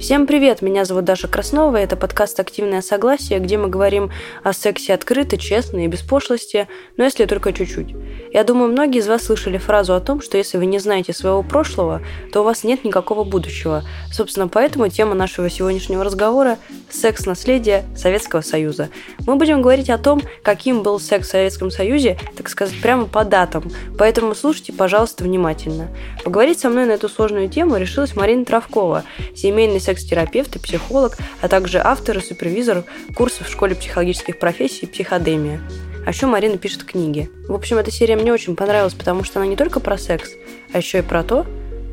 [0.00, 4.10] Всем привет, меня зовут Даша Краснова, это подкаст «Активное согласие», где мы говорим
[4.42, 7.94] о сексе открыто, честно и без пошлости, но если только чуть-чуть.
[8.32, 11.42] Я думаю, многие из вас слышали фразу о том, что если вы не знаете своего
[11.42, 12.00] прошлого,
[12.32, 13.84] то у вас нет никакого будущего.
[14.10, 16.56] Собственно, поэтому тема нашего сегодняшнего разговора–
[16.90, 18.88] секс-наследие Советского Союза.
[19.26, 23.24] Мы будем говорить о том, каким был секс в Советском Союзе, так сказать, прямо по
[23.24, 25.88] датам, поэтому слушайте, пожалуйста, внимательно.
[26.24, 29.04] Поговорить со мной на эту сложную тему решилась Марина Травкова,
[29.34, 32.84] семейный секс-терапевт и психолог, а также автор и супервизор
[33.16, 35.60] курсов в школе психологических профессий «Психодемия».
[36.06, 37.28] А еще Марина пишет книги.
[37.48, 40.30] В общем, эта серия мне очень понравилась, потому что она не только про секс,
[40.72, 41.44] а еще и про то,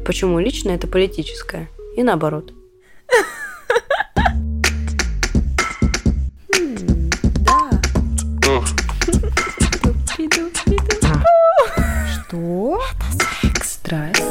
[0.06, 1.70] почему лично это политическое.
[1.96, 2.54] И наоборот.
[12.28, 12.80] Что?
[13.44, 13.68] Это секс.
[13.68, 14.27] Страсть.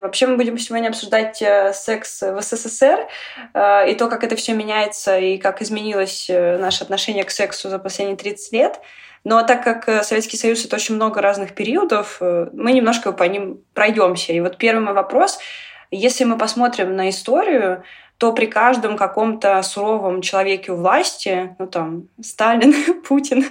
[0.00, 3.08] Вообще мы будем сегодня обсуждать э, секс в СССР
[3.52, 7.68] э, и то, как это все меняется и как изменилось э, наше отношение к сексу
[7.68, 8.80] за последние 30 лет.
[9.24, 14.32] Но так как Советский Союз это очень много разных периодов, мы немножко по ним пройдемся.
[14.32, 15.40] И вот первый мой вопрос.
[15.90, 17.82] Если мы посмотрим на историю,
[18.18, 23.46] то при каждом каком-то суровом человеке у власти, ну там Сталин, Путин,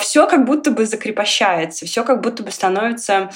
[0.00, 3.30] все как будто бы закрепощается, все как будто бы становится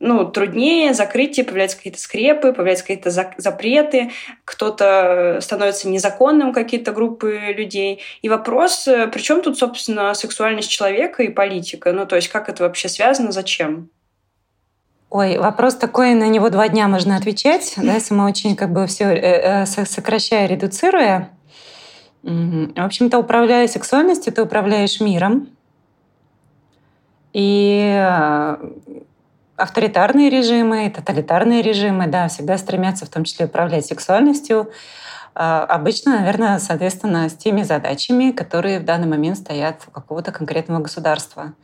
[0.00, 4.10] ну, труднее, закрытие, появляются какие-то скрепы, появляются какие-то запреты,
[4.44, 8.00] кто-то становится незаконным, какие-то группы людей.
[8.22, 11.92] И вопрос, э, при чем тут, собственно, сексуальность человека и политика?
[11.92, 13.90] Ну, то есть, как это вообще связано, зачем?
[15.10, 19.04] Ой, вопрос такой, на него два дня можно отвечать, да, мы очень как бы все
[19.04, 21.30] э, э, сокращая, редуцируя.
[22.22, 25.48] В общем-то, управляя сексуальностью, ты управляешь миром.
[27.32, 28.06] И
[29.58, 34.70] авторитарные режимы, тоталитарные режимы, да, всегда стремятся в том числе управлять сексуальностью.
[35.34, 40.80] А, обычно, наверное, соответственно, с теми задачами, которые в данный момент стоят у какого-то конкретного
[40.80, 41.54] государства.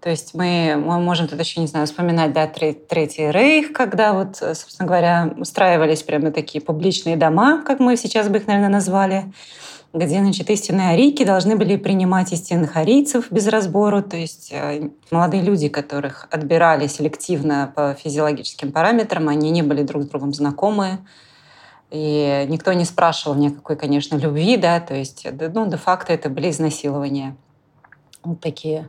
[0.00, 4.36] То есть мы, мы можем тут еще, не знаю, вспоминать, да, Третий Рейх, когда вот,
[4.36, 9.30] собственно говоря, устраивались прямо такие публичные дома, как мы сейчас бы их, наверное, назвали,
[9.92, 15.42] где, значит, истинные арийки должны были принимать истинных арийцев без разбору, то есть э, молодые
[15.42, 20.98] люди, которых отбирали селективно по физиологическим параметрам, они не были друг с другом знакомы,
[21.90, 27.36] и никто не спрашивал никакой, конечно, любви, да, то есть, ну, де-факто это были изнасилования.
[28.22, 28.88] Вот такие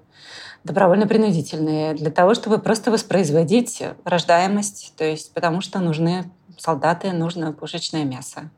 [0.63, 8.03] добровольно-принудительные, для того, чтобы просто воспроизводить рождаемость, то есть потому что нужны солдаты, нужно пушечное
[8.03, 8.51] мясо.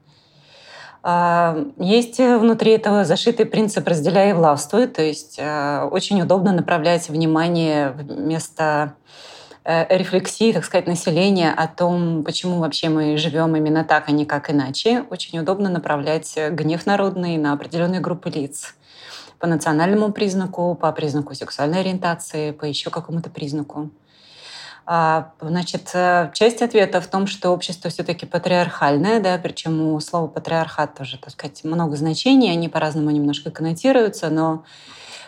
[1.05, 7.09] А, есть внутри этого зашитый принцип «разделяй и властвуй», то есть а, очень удобно направлять
[7.09, 8.95] внимание вместо
[9.65, 14.25] э, рефлексии, так сказать, населения о том, почему вообще мы живем именно так, а не
[14.25, 15.03] как иначе.
[15.09, 18.73] Очень удобно направлять гнев народный на определенные группы лиц
[19.39, 23.89] по национальному признаку, по признаку сексуальной ориентации, по еще какому-то признаку.
[24.85, 30.27] А, значит, э, часть ответа в том, что общество все-таки патриархальное, да, причем у слова
[30.27, 34.65] патриархат тоже, так сказать, много значений, они по-разному немножко коннотируются, но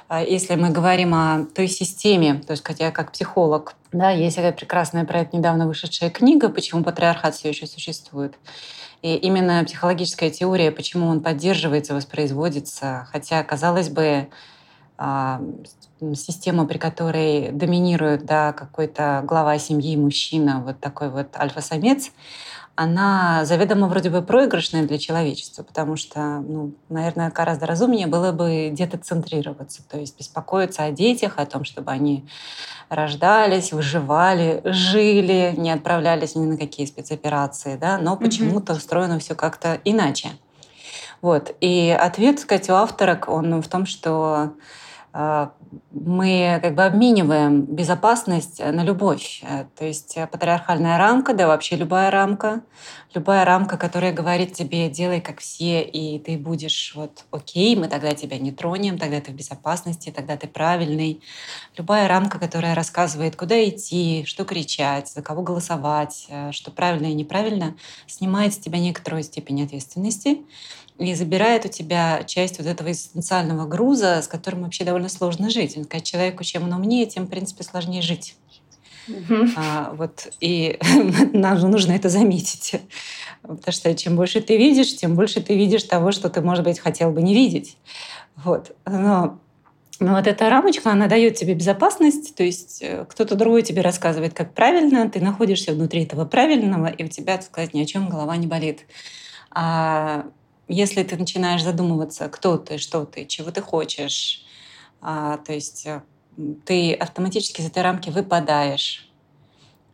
[0.09, 4.51] а, если мы говорим о той системе, то есть я как психолог, да, есть такая
[4.51, 8.35] прекрасная про недавно вышедшая книга «Почему патриархат все еще существует».
[9.01, 14.27] И именно психологическая теория, почему он поддерживается, воспроизводится, хотя, казалось бы,
[14.97, 15.41] а,
[16.13, 22.11] система, при которой доминирует да, какой-то глава семьи, мужчина, вот такой вот альфа-самец,
[22.75, 28.69] она заведомо вроде бы проигрышная для человечества, потому что, ну, наверное, гораздо разумнее было бы
[28.71, 32.25] где-то центрироваться, то есть беспокоиться о детях, о том, чтобы они
[32.89, 39.79] рождались, выживали, жили, не отправлялись ни на какие спецоперации, да, но почему-то устроено все как-то
[39.85, 40.31] иначе.
[41.21, 41.55] Вот.
[41.61, 44.53] И ответ, сказать, у авторок, он в том, что
[45.91, 49.41] мы как бы обмениваем безопасность на любовь.
[49.43, 52.63] Э, то есть э, патриархальная рамка, да вообще любая рамка,
[53.13, 58.11] любая рамка, которая говорит тебе, делай как все, и ты будешь вот окей, мы тогда
[58.11, 61.21] тебя не тронем, тогда ты в безопасности, тогда ты правильный.
[61.77, 67.13] Любая рамка, которая рассказывает, куда идти, что кричать, за кого голосовать, э, что правильно и
[67.13, 67.75] неправильно,
[68.05, 70.41] снимает с тебя некоторую степень ответственности
[70.97, 75.71] и забирает у тебя часть вот этого эссенциального груза, с которым вообще довольно сложно жить.
[75.71, 78.35] Сказать, человеку, чем он умнее, тем, в принципе, сложнее жить.
[79.07, 79.49] Uh-huh.
[79.55, 80.79] А, вот, и
[81.33, 82.81] нам же нужно это заметить.
[83.41, 86.79] Потому что чем больше ты видишь, тем больше ты видишь того, что ты, может быть,
[86.79, 87.77] хотел бы не видеть.
[88.37, 88.75] Вот.
[88.85, 89.39] Но
[89.99, 94.33] Но вот эта рамочка, она дает тебе безопасность, то есть э, кто-то другой тебе рассказывает,
[94.33, 98.09] как правильно, ты находишься внутри этого правильного, и у тебя, так сказать, ни о чем
[98.09, 98.85] голова не болит.
[99.51, 100.25] А
[100.67, 104.45] если ты начинаешь задумываться, кто ты, что ты, чего ты хочешь,
[105.01, 106.01] а, то есть э,
[106.65, 109.09] ты автоматически из этой рамки выпадаешь.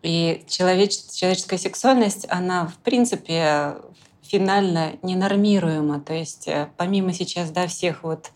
[0.02, 3.76] И человеч, человеческая сексуальность, она, в принципе,
[4.24, 6.00] финально ненормируема.
[6.00, 8.32] То есть э, помимо сейчас да, всех вот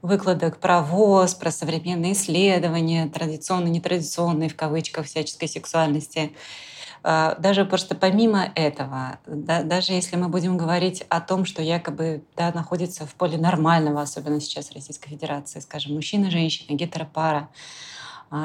[0.00, 6.32] выкладок про ВОЗ, про современные исследования, традиционные, нетрадиционные, в кавычках, всяческой сексуальности,
[7.02, 12.52] даже просто помимо этого, да, даже если мы будем говорить о том, что якобы да,
[12.52, 17.91] находится в поле нормального, особенно сейчас Российской Федерации, скажем, мужчина, женщина, гетеропара, а,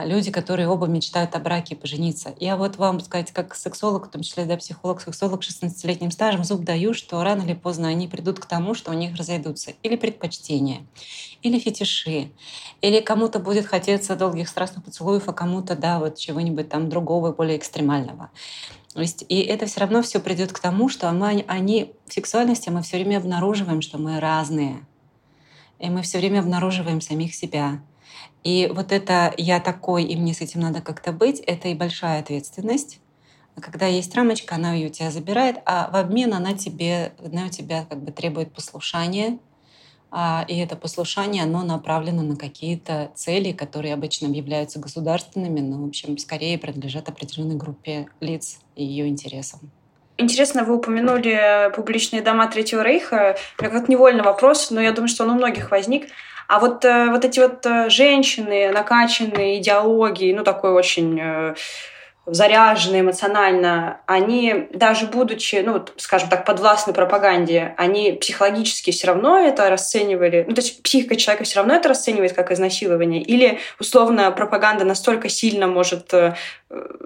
[0.05, 2.35] люди, которые оба мечтают о браке и пожениться.
[2.39, 6.43] Я вот вам сказать, как сексолог, в том числе да, психолог, сексолог с 16-летним стажем,
[6.43, 9.95] зуб даю, что рано или поздно они придут к тому, что у них разойдутся или
[9.95, 10.85] предпочтения,
[11.41, 12.31] или фетиши,
[12.81, 17.57] или кому-то будет хотеться долгих страстных поцелуев, а кому-то, да, вот чего-нибудь там другого, более
[17.57, 18.29] экстремального.
[18.93, 22.69] То есть, и это все равно все придет к тому, что мы, они в сексуальности
[22.69, 24.85] мы все время обнаруживаем, что мы разные.
[25.79, 27.79] И мы все время обнаруживаем самих себя.
[28.43, 32.21] И вот это «я такой, и мне с этим надо как-то быть»— это и большая
[32.21, 32.99] ответственность.
[33.59, 37.49] Когда есть рамочка, она ее у тебя забирает, а в обмен она тебе, она у
[37.49, 39.39] тебя как бы требует послушания,
[40.09, 45.87] а, и это послушание, оно направлено на какие-то цели, которые обычно являются государственными, но, в
[45.87, 49.59] общем, скорее принадлежат определенной группе лиц и ее интересам.
[50.17, 53.37] Интересно, вы упомянули публичные дома Третьего Рейха.
[53.59, 56.07] У меня как невольный вопрос, но я думаю, что он у многих возник.
[56.47, 61.55] А вот, э, вот эти вот э, женщины, накачанные идеологией, ну, такой очень э,
[62.25, 69.69] заряженные эмоционально, они даже будучи, ну, скажем так, подвластны пропаганде, они психологически все равно это
[69.69, 74.83] расценивали, ну, то есть психика человека все равно это расценивает как изнасилование, или, условно, пропаганда
[74.83, 76.13] настолько сильно может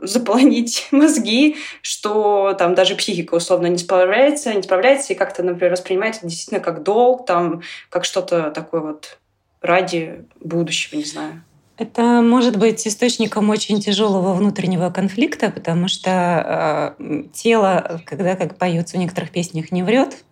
[0.01, 6.21] заполонить мозги, что там даже психика условно не справляется, не справляется и как-то, например, воспринимается
[6.27, 9.19] действительно как долг, там, как что-то такое вот
[9.61, 11.43] ради будущего, не знаю.
[11.77, 18.97] Это может быть источником очень тяжелого внутреннего конфликта, потому что э, тело, когда, как поется
[18.97, 20.23] в некоторых песнях, не врет.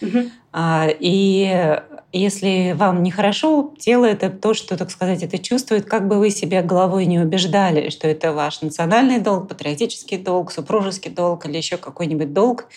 [0.00, 0.30] Угу.
[0.52, 1.80] А, и
[2.12, 6.62] если вам нехорошо, тело это то, что, так сказать, это чувствует, как бы вы себя
[6.62, 12.32] головой не убеждали, что это ваш национальный долг, патриотический долг, супружеский долг или еще какой-нибудь
[12.32, 12.68] долг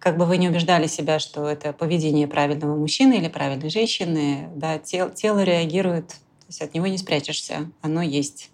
[0.00, 4.78] как бы вы не убеждали себя, что это поведение правильного мужчины или правильной женщины, да,
[4.78, 8.50] тело, тело реагирует, то есть от него не спрячешься, оно есть.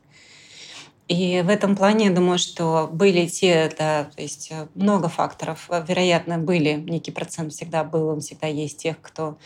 [1.08, 5.70] И в этом плане я думаю, что были те, да, то есть много факторов.
[5.87, 9.38] Вероятно, были, некий процент всегда был, он всегда есть тех, кто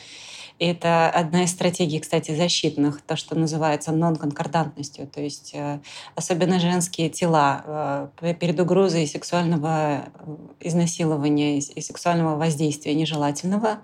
[0.60, 5.06] это одна из стратегий, кстати, защитных, то, что называется нон-конкордантностью.
[5.06, 5.80] То есть э,
[6.14, 13.78] особенно женские тела э, перед угрозой сексуального э, изнасилования и сексуального воздействия нежелательного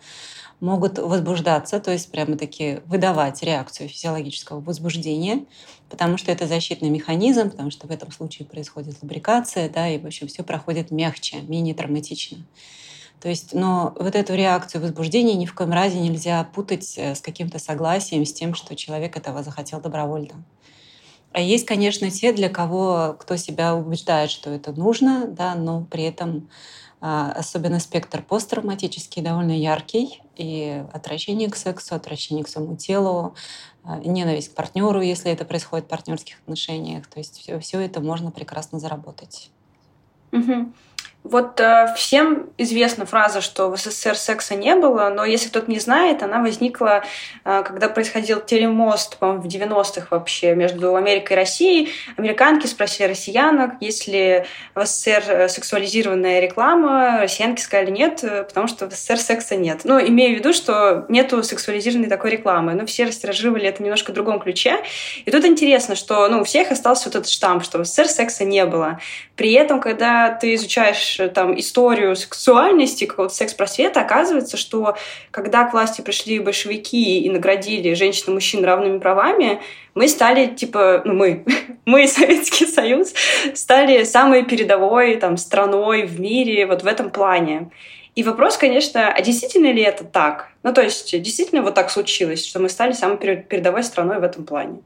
[0.61, 5.44] могут возбуждаться, то есть прямо-таки выдавать реакцию физиологического возбуждения,
[5.88, 10.06] потому что это защитный механизм, потому что в этом случае происходит лубрикация, да, и, в
[10.06, 12.38] общем, все проходит мягче, менее травматично.
[13.21, 17.21] То есть, но вот эту реакцию возбуждения ни в коем разе нельзя путать э, с
[17.21, 20.45] каким-то согласием, с тем, что человек этого захотел добровольно.
[21.33, 26.05] А есть, конечно, те, для кого, кто себя убеждает, что это нужно, да, но при
[26.05, 26.49] этом
[26.99, 33.35] а, особенно спектр посттравматический довольно яркий, и отвращение к сексу, отвращение к своему телу,
[33.85, 37.07] а, ненависть к партнеру, если это происходит в партнерских отношениях.
[37.07, 39.50] То есть все, все это можно прекрасно заработать.
[40.33, 40.73] Угу.
[41.28, 45.80] Вот э, всем известна фраза, что в СССР секса не было, но если кто-то не
[45.80, 47.02] знает, она возникла,
[47.45, 51.92] э, когда происходил телемост, по-моему, в 90-х вообще между Америкой и Россией.
[52.16, 54.45] Американки спросили россиянок, есть ли
[54.76, 57.18] в СССР э, сексуализированная реклама.
[57.23, 59.80] Россиянки сказали нет, э, потому что в СССР секса нет.
[59.83, 62.75] Ну, имея в виду, что нету сексуализированной такой рекламы.
[62.75, 64.78] Но все растиражировали это немножко в другом ключе.
[65.25, 68.45] И тут интересно, что ну, у всех остался вот этот штамп, что в СССР секса
[68.45, 69.00] не было.
[69.37, 74.97] При этом, когда ты изучаешь изучаешь там историю сексуальности, какого-то секс-просвета, оказывается, что
[75.31, 79.61] когда к власти пришли большевики и наградили женщин и мужчин равными правами,
[79.95, 81.45] мы стали, типа, ну мы,
[81.85, 83.14] мы, Советский Союз,
[83.55, 87.71] стали самой передовой там, страной в мире вот в этом плане.
[88.14, 90.49] И вопрос, конечно, а действительно ли это так?
[90.62, 94.45] Ну, то есть, действительно вот так случилось, что мы стали самой передовой страной в этом
[94.45, 94.78] плане?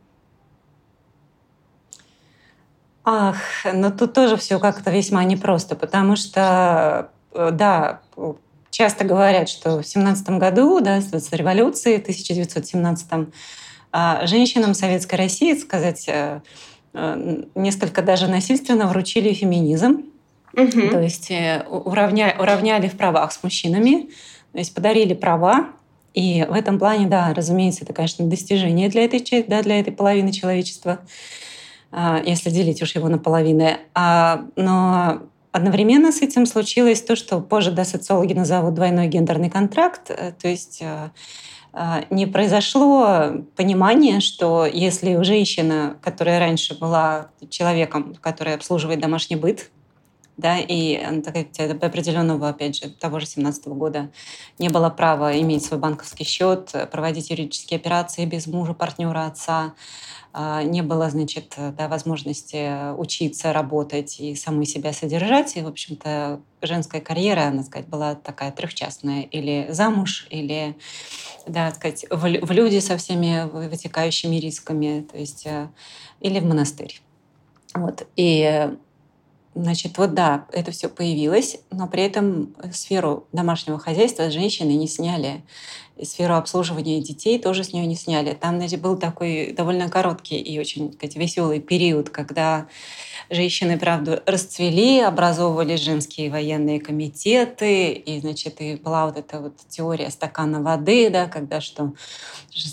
[3.13, 8.03] Ах, ну тут тоже все как-то весьма непросто, потому что, э, да,
[8.71, 13.33] часто говорят, что в 17 году, да, с революции, 1917
[13.91, 16.41] А женщинам Советской России, сказать, э,
[16.95, 20.05] э, несколько даже насильственно вручили феминизм.
[20.53, 20.91] Угу.
[20.93, 21.33] То есть
[21.69, 24.11] уравня, уравняли в правах с мужчинами,
[24.53, 25.67] то есть подарили права.
[26.15, 30.31] И в этом плане, да, разумеется, это, конечно, достижение для этой, да, для этой половины
[30.31, 31.01] человечества,
[32.25, 33.79] если делить уж его на половины.
[33.95, 40.07] А, но одновременно с этим случилось то, что позже да, социологи назовут двойной гендерный контракт.
[40.07, 40.83] То есть
[42.11, 49.71] не произошло понимание, что если у женщины, которая раньше была человеком, который обслуживает домашний быт,
[50.41, 54.11] да, и до определенного, опять же, того же 17 года
[54.59, 59.75] не было права иметь свой банковский счет, проводить юридические операции без мужа, партнера, отца,
[60.33, 65.57] а, не было, значит, да, возможности учиться, работать и самой себя содержать.
[65.57, 69.23] И, в общем-то, женская карьера, она сказать, была такая трехчастная.
[69.23, 70.77] Или замуж, или,
[71.47, 75.69] да, сказать, в, в люди со всеми вытекающими рисками, то есть, э,
[76.21, 77.01] или в монастырь.
[77.75, 78.07] Вот.
[78.15, 78.71] И
[79.55, 85.43] Значит, вот да, это все появилось, но при этом сферу домашнего хозяйства женщины не сняли.
[85.97, 88.33] И сферу обслуживания детей тоже с нее не сняли.
[88.33, 92.69] Там, значит, был такой довольно короткий и очень, сказать, веселый период, когда
[93.31, 100.11] женщины, правда, расцвели, образовывали женские военные комитеты, и, значит, и была вот эта вот теория
[100.11, 101.93] стакана воды, да, когда что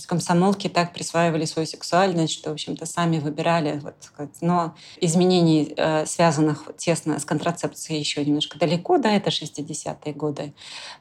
[0.07, 3.79] комсомолки так присваивали свою сексуальность, что, в общем-то, сами выбирали.
[3.83, 3.95] Вот,
[4.41, 10.53] но изменений, э, связанных тесно с контрацепцией, еще немножко далеко, да, это 60-е годы.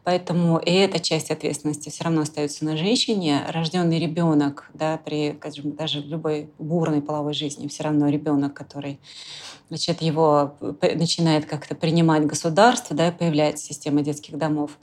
[0.05, 3.43] Поэтому и эта часть ответственности все равно остается на женщине.
[3.49, 9.01] Рожденный ребенок, да, при, скажем, даже в любой бурной половой жизни, все равно ребенок, который
[9.69, 14.79] значит, его начинает как-то принимать государство, да, и появляется система детских домов.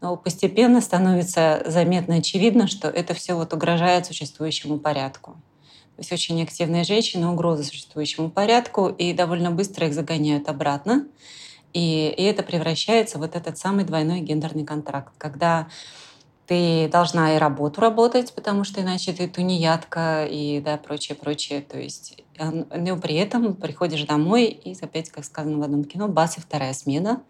[0.00, 5.32] Но постепенно становится заметно очевидно, что это все вот угрожает существующему порядку.
[5.96, 11.06] То есть очень активные женщины угроза существующему порядку, и довольно быстро их загоняют обратно.
[11.72, 15.68] И, и это превращается в вот этот самый двойной гендерный контракт, когда
[16.46, 21.60] ты должна и работу работать, потому что иначе ты тунеядка и да, прочее, прочее.
[21.60, 26.38] То есть, но при этом приходишь домой и опять, как сказано в одном кино, бас
[26.38, 27.22] и вторая смена.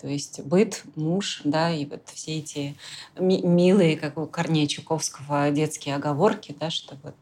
[0.00, 2.74] То есть быт, муж, да, и вот все эти
[3.18, 7.14] милые, как у Корнея Чуковского, детские оговорки, да, что вот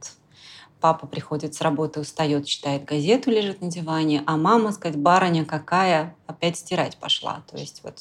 [0.80, 6.14] папа приходит с работы, устает, читает газету, лежит на диване, а мама, сказать, барыня какая,
[6.26, 7.42] опять стирать пошла.
[7.50, 7.99] То есть вот,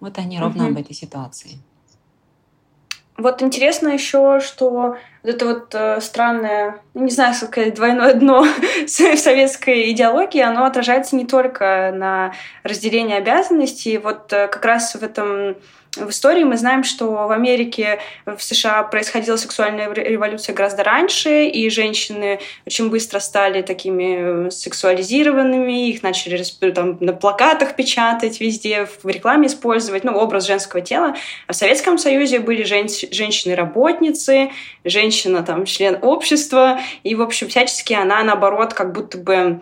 [0.00, 0.72] вот они ровно угу.
[0.72, 1.58] об этой ситуации.
[3.18, 8.44] Вот интересно еще, что вот это вот э, странное, ну, не знаю, как двойное дно
[8.86, 13.98] в советской идеологии, оно отражается не только на разделении обязанностей.
[13.98, 15.56] Вот э, как раз в этом
[15.96, 21.68] в истории мы знаем, что в Америке, в США происходила сексуальная революция гораздо раньше, и
[21.68, 29.06] женщины очень быстро стали такими э, сексуализированными, их начали там, на плакатах печатать везде, в
[29.06, 31.14] рекламе использовать, ну, образ женского тела.
[31.46, 34.50] А в Советском Союзе были жен женщины-работницы,
[34.84, 39.60] женщина, там, член общества, и, в общем, всячески она, наоборот, как будто бы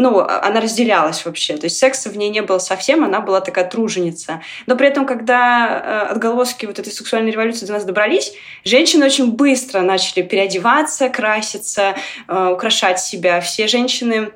[0.00, 1.56] ну, а, она разделялась вообще.
[1.56, 4.42] То есть секса в ней не было совсем, она была такая труженица.
[4.66, 8.32] Но при этом, когда э, отголоски вот этой сексуальной революции до нас добрались,
[8.64, 11.94] женщины очень быстро начали переодеваться, краситься,
[12.26, 13.40] э, украшать себя.
[13.40, 14.32] Все женщины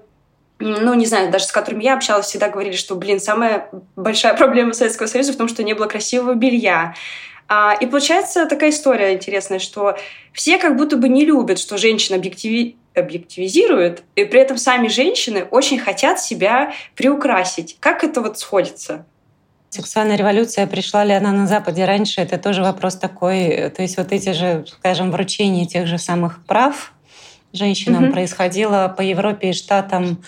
[0.61, 4.73] ну, не знаю, даже с которыми я общалась, всегда говорили, что, блин, самая большая проблема
[4.73, 6.94] Советского Союза в том, что не было красивого белья.
[7.49, 9.99] А, и получается такая история интересная, что
[10.33, 15.44] все как будто бы не любят, что женщина объективи объективизируют, и при этом сами женщины
[15.44, 17.76] очень хотят себя приукрасить.
[17.80, 19.04] Как это вот сходится?
[19.70, 23.70] Сексуальная революция, пришла ли она на Западе раньше, это тоже вопрос такой.
[23.70, 26.92] То есть вот эти же, скажем, вручения тех же самых прав
[27.52, 28.12] женщинам угу.
[28.12, 30.22] происходило по Европе и Штатам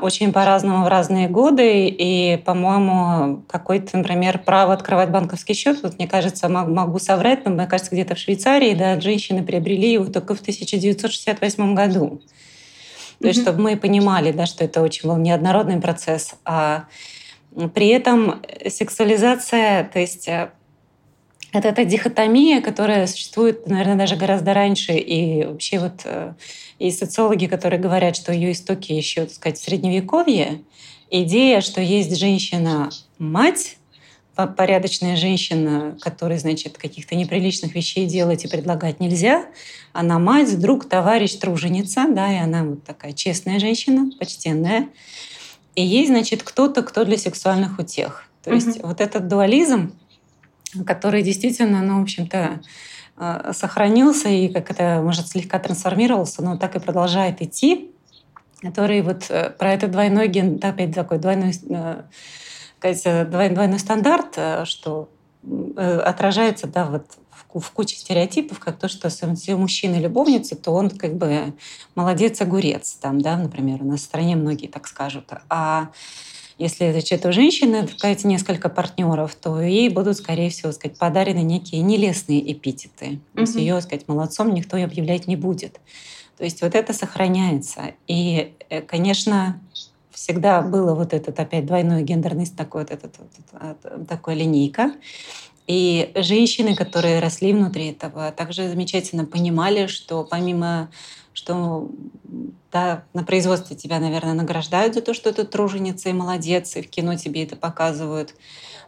[0.00, 1.88] очень по-разному в разные годы.
[1.88, 7.66] И, по-моему, какой-то, например, право открывать банковский счет, вот, мне кажется, могу соврать, но мне
[7.66, 12.20] кажется, где-то в Швейцарии да, женщины приобрели его только в 1968 году.
[13.20, 16.34] То есть, чтобы мы понимали, да, что это очень был неоднородный процесс.
[16.44, 16.84] А
[17.74, 20.50] при этом сексуализация, то есть э,
[21.56, 24.92] это эта дихотомия, которая существует, наверное, даже гораздо раньше.
[24.92, 26.34] И вообще вот э,
[26.78, 30.62] и социологи, которые говорят, что ее истоки еще, так сказать, в средневековье,
[31.10, 33.78] идея, что есть женщина-мать,
[34.34, 39.46] порядочная женщина, которой, значит, каких-то неприличных вещей делать и предлагать нельзя.
[39.94, 44.88] Она мать, друг, товарищ, труженица, да, и она вот такая честная женщина, почтенная.
[45.74, 48.28] И есть, значит, кто-то, кто для сексуальных утех.
[48.44, 48.86] То есть mm-hmm.
[48.86, 49.92] вот этот дуализм,
[50.84, 52.60] который действительно, ну, в общем-то,
[53.18, 57.90] э, сохранился и как это, может, слегка трансформировался, но так и продолжает идти,
[58.62, 61.52] который вот э, про этот двойной ген, опять такой двойной,
[62.78, 65.08] сказать, двойной стандарт, что
[65.76, 67.06] отражается, да, вот
[67.60, 71.54] в куче стереотипов, как то, что если у мужчины любовница, то он как бы
[71.94, 75.30] молодец-огурец, там, да, например, у нас в стране многие так скажут.
[75.48, 75.88] А
[76.58, 81.82] если значит, у женщины сказать, несколько партнеров, то ей будут, скорее всего, сказать, подарены некие
[81.82, 83.20] нелестные эпитеты.
[83.34, 85.80] То есть ее, сказать, молодцом никто объявлять не будет.
[86.38, 87.92] То есть вот это сохраняется.
[88.06, 89.60] И, э, конечно,
[90.10, 94.92] всегда было вот этот опять двойной гендерный такой вот этот, вот, такой линейка.
[95.66, 100.90] И женщины, которые росли внутри этого, также замечательно понимали, что помимо
[101.36, 101.90] что
[102.72, 106.88] да, на производстве тебя, наверное, награждают за то, что ты труженица и молодец, и в
[106.88, 108.34] кино тебе это показывают.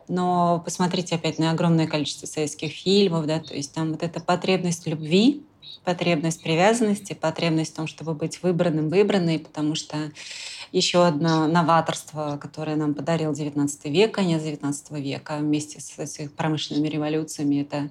[0.09, 4.87] Но посмотрите опять на огромное количество советских фильмов, да, то есть там вот эта потребность
[4.87, 5.43] любви,
[5.85, 10.11] потребность привязанности, потребность в том, чтобы быть выбранным, выбранной, потому что
[10.73, 17.61] еще одно новаторство, которое нам подарил XIX век, конец XIX века, вместе с промышленными революциями,
[17.61, 17.91] это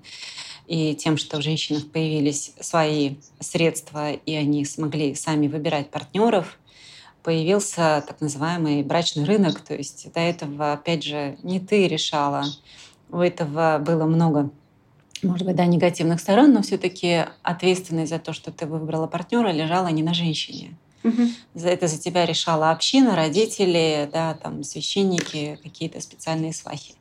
[0.67, 6.59] и тем, что у женщин появились свои средства, и они смогли сами выбирать партнеров,
[7.23, 9.61] появился так называемый брачный рынок.
[9.61, 12.43] То есть до этого, опять же, не ты решала.
[13.09, 14.49] У этого было много,
[15.23, 19.87] может быть, да, негативных сторон, но все-таки ответственность за то, что ты выбрала партнера, лежала
[19.87, 20.77] не на женщине.
[21.03, 21.23] Угу.
[21.53, 26.95] За это за тебя решала община, родители, да, там, священники, какие-то специальные свахи.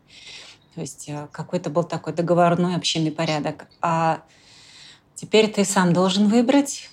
[0.76, 3.66] То есть э, какой-то был такой договорной общинный порядок.
[3.80, 4.22] А
[5.14, 6.90] теперь ты сам должен выбрать,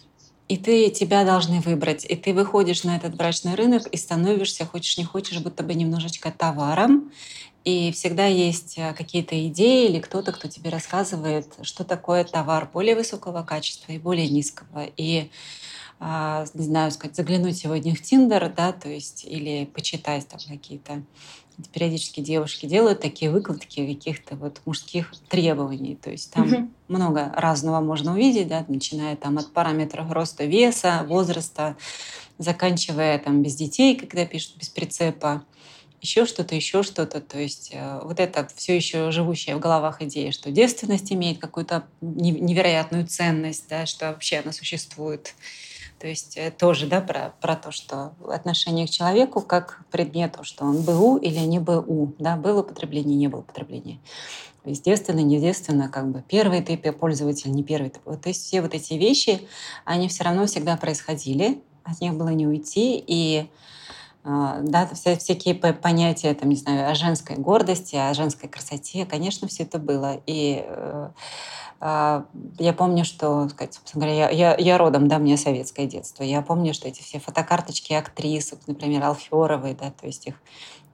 [0.47, 2.05] и ты тебя должны выбрать.
[2.05, 6.31] И ты выходишь на этот брачный рынок и становишься, хочешь не хочешь, будто бы немножечко
[6.31, 7.11] товаром.
[7.65, 12.95] И всегда есть э, какие-то идеи или кто-то, кто тебе рассказывает, что такое товар более
[12.95, 14.85] высокого качества и более низкого.
[14.95, 15.29] И
[15.99, 21.03] а, не знаю, сказать, заглянуть сегодня в Тиндер, да, то есть, или почитать там какие-то
[21.71, 25.95] периодически девушки делают такие выкладки каких-то вот мужских требований.
[25.95, 26.69] То есть там угу.
[26.87, 31.75] много разного можно увидеть, да, начиная там от параметров роста, веса, возраста,
[32.37, 35.43] заканчивая там без детей, когда пишут без прицепа,
[36.01, 37.21] еще что-то, еще что-то.
[37.21, 41.85] То есть э, вот это все еще живущая в головах идея, что девственность имеет какую-то
[42.01, 45.33] невероятную ценность, да, что вообще она существует.
[46.03, 50.65] То есть э, тоже да, про, про то, что отношение к человеку как предмету, что
[50.65, 53.99] он БУ или не БУ, да, было употребление, не было употребления.
[54.65, 57.89] Естественно, неестественно, как бы первый ты пользователь, не первый.
[57.89, 59.47] То есть все вот эти вещи,
[59.85, 63.49] они все равно всегда происходили, от них было не уйти, и
[64.23, 69.63] а, да, всякие понятия, там, не знаю, о женской гордости, о женской красоте, конечно, все
[69.63, 70.21] это было.
[70.25, 71.09] И э,
[71.81, 72.25] а,
[72.59, 76.23] я помню, что, сказать, собственно говоря, я, я, я родом, да, мне советское детство.
[76.23, 80.35] Я помню, что эти все фотокарточки актрис, например, Алферовой, да, то есть их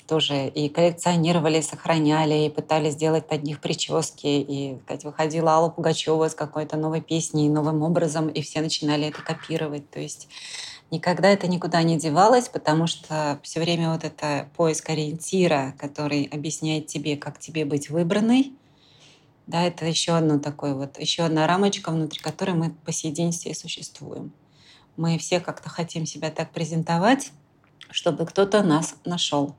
[0.07, 4.25] тоже и коллекционировали, сохраняли, и пытались сделать под них прически.
[4.25, 9.21] И сказать, выходила Алла Пугачева с какой-то новой песней, новым образом, и все начинали это
[9.21, 9.87] копировать.
[9.91, 10.27] То есть
[10.91, 16.87] никогда это никуда не девалось, потому что все время вот это поиск ориентира, который объясняет
[16.87, 18.53] тебе, как тебе быть выбранной,
[19.47, 23.31] да, это еще одно такое вот, еще одна рамочка, внутри которой мы по сей день
[23.31, 24.31] все существуем.
[24.95, 27.31] Мы все как-то хотим себя так презентовать,
[27.89, 29.55] чтобы кто-то нас нашел.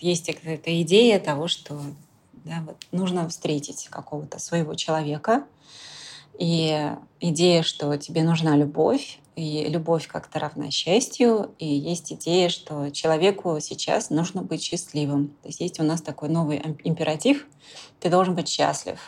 [0.00, 1.80] Есть какая-то идея того, что
[2.32, 5.44] да, вот нужно встретить какого-то своего человека,
[6.38, 12.90] и идея, что тебе нужна любовь, и любовь как-то равна счастью, и есть идея, что
[12.90, 15.28] человеку сейчас нужно быть счастливым.
[15.42, 17.46] То есть есть у нас такой новый императив—
[18.00, 18.98] ты должен быть счастлив.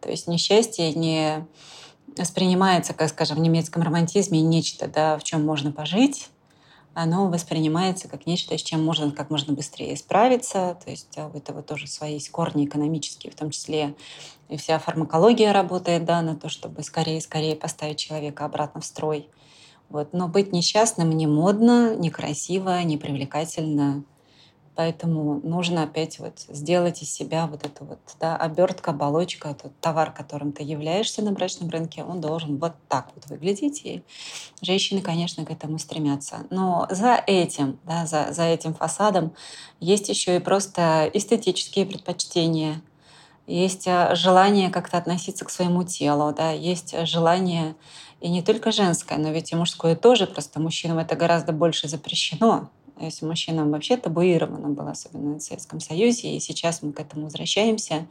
[0.00, 1.46] То есть несчастье не
[2.16, 6.28] воспринимается, как, скажем, в немецком романтизме, нечто, да, в чем можно пожить,
[6.94, 10.76] оно воспринимается как нечто, с чем можно как можно быстрее справиться.
[10.84, 13.94] То есть у этого тоже свои корни экономические, в том числе
[14.48, 19.30] и вся фармакология работает да, на то, чтобы скорее-скорее поставить человека обратно в строй.
[19.92, 20.12] Вот.
[20.12, 24.04] Но быть несчастным не модно, не красиво, не привлекательно.
[24.74, 30.12] Поэтому нужно опять вот сделать из себя вот эту вот да, обертка, оболочка, тот товар,
[30.12, 33.82] которым ты являешься на брачном рынке, он должен вот так вот выглядеть.
[33.84, 34.02] И
[34.62, 36.46] женщины, конечно, к этому стремятся.
[36.48, 39.34] Но за этим, да, за, за этим фасадом
[39.78, 42.80] есть еще и просто эстетические предпочтения,
[43.46, 47.74] есть э, желание как-то относиться к своему телу, да, есть желание
[48.20, 52.70] и не только женское, но ведь и мужское тоже, просто мужчинам это гораздо больше запрещено.
[53.00, 58.06] Если мужчинам вообще табуировано было, особенно в Советском Союзе, и сейчас мы к этому возвращаемся.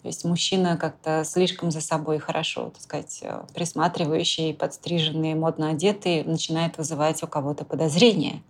[0.00, 3.22] То есть мужчина как-то слишком за собой хорошо, так сказать,
[3.54, 8.42] присматривающий, подстриженный, модно одетый, начинает вызывать у кого-то подозрения.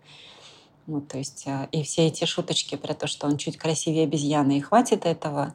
[0.86, 4.58] Вот, то есть э, и все эти шуточки про то, что он чуть красивее обезьяны,
[4.58, 5.54] и хватит этого,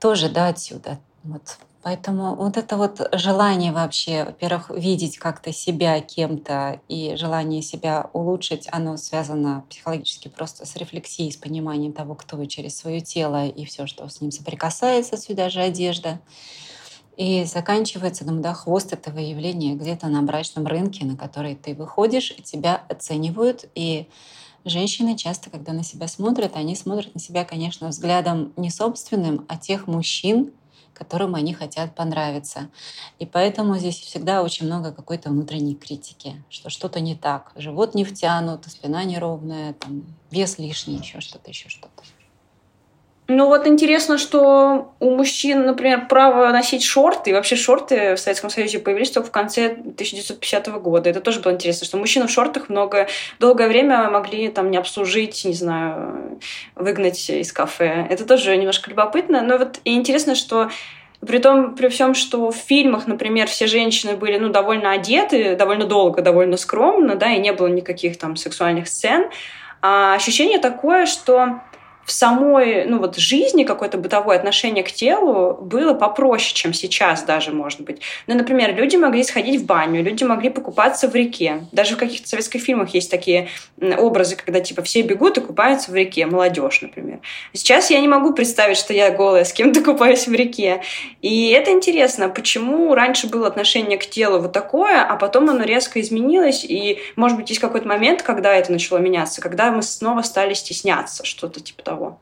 [0.00, 0.98] тоже, да, отсюда.
[1.22, 1.58] Вот.
[1.82, 8.68] Поэтому вот это вот желание вообще, во-первых, видеть как-то себя кем-то и желание себя улучшить,
[8.70, 13.64] оно связано психологически просто с рефлексией, с пониманием того, кто вы через свое тело и
[13.64, 16.20] все, что с ним соприкасается, сюда же одежда.
[17.16, 22.42] И заканчивается, ну, хвост этого явления где-то на брачном рынке, на который ты выходишь, и
[22.42, 23.66] тебя оценивают.
[23.74, 24.08] И
[24.64, 29.56] женщины часто, когда на себя смотрят, они смотрят на себя, конечно, взглядом не собственным, а
[29.56, 30.52] тех мужчин,
[30.92, 32.68] которым они хотят понравиться.
[33.18, 37.52] И поэтому здесь всегда очень много какой-то внутренней критики, что что-то не так.
[37.56, 42.02] Живот не втянут, спина неровная, там, вес лишний, еще что-то, еще что-то.
[43.32, 48.50] Ну вот интересно, что у мужчин, например, право носить шорты, и вообще шорты в Советском
[48.50, 51.10] Союзе появились только в конце 1950 года.
[51.10, 53.06] Это тоже было интересно, что мужчины в шортах много,
[53.38, 56.40] долгое время могли там не обслужить, не знаю,
[56.74, 58.04] выгнать из кафе.
[58.10, 59.42] Это тоже немножко любопытно.
[59.42, 60.68] Но вот и интересно, что
[61.24, 65.84] при том, при всем, что в фильмах, например, все женщины были ну, довольно одеты, довольно
[65.84, 69.30] долго, довольно скромно, да, и не было никаких там сексуальных сцен,
[69.82, 71.60] а ощущение такое, что
[72.10, 77.52] в самой ну, вот, жизни какое-то бытовое отношение к телу было попроще, чем сейчас даже,
[77.52, 78.00] может быть.
[78.26, 81.66] Ну, например, люди могли сходить в баню, люди могли покупаться в реке.
[81.70, 83.48] Даже в каких-то советских фильмах есть такие
[83.80, 87.20] образы, когда типа все бегут и купаются в реке, молодежь, например.
[87.52, 90.82] Сейчас я не могу представить, что я голая с кем-то купаюсь в реке.
[91.22, 96.00] И это интересно, почему раньше было отношение к телу вот такое, а потом оно резко
[96.00, 100.54] изменилось, и, может быть, есть какой-то момент, когда это начало меняться, когда мы снова стали
[100.54, 102.18] стесняться, что-то типа того того?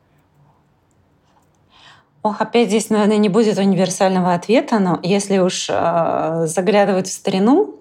[2.21, 7.75] Ох, опять здесь, наверное, не будет универсального ответа, но если уж э, заглядывать в старину,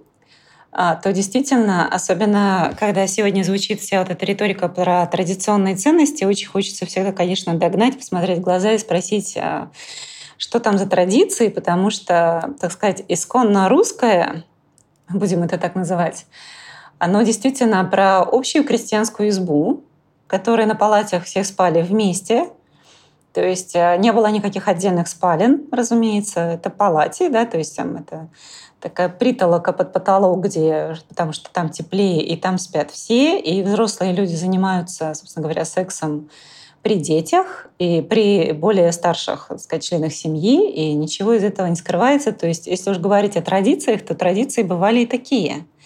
[0.73, 6.47] э, то действительно, особенно когда сегодня звучит вся вот эта риторика про традиционные ценности, очень
[6.47, 9.67] хочется всегда, конечно, догнать, посмотреть в глаза и спросить, э,
[10.37, 14.45] что там за традиции, потому что, так сказать, исконно русское,
[15.09, 16.27] будем это так называть,
[17.01, 19.83] оно действительно про общую крестьянскую избу,
[20.29, 22.51] которые на палатях все спали вместе.
[23.33, 26.41] То есть э, не было никаких отдельных спален, разумеется.
[26.41, 28.29] Это палати, да, то есть там это
[28.81, 34.13] такая притолока под потолок, где, потому что там теплее, и там спят все, и взрослые
[34.13, 36.31] люди занимаются, собственно говоря, сексом
[36.83, 41.75] при детях и при более старших, так сказать, членах семьи, и ничего из этого не
[41.75, 42.33] скрывается.
[42.33, 45.67] То есть, если уж говорить о традициях, то традиции бывали и такие–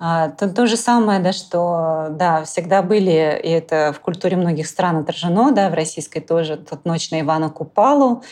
[0.00, 4.96] то, то же самое, да, что да, всегда были, и это в культуре многих стран
[4.96, 8.22] отражено, да, в российской тоже, тот ночь на Ивана Купалу,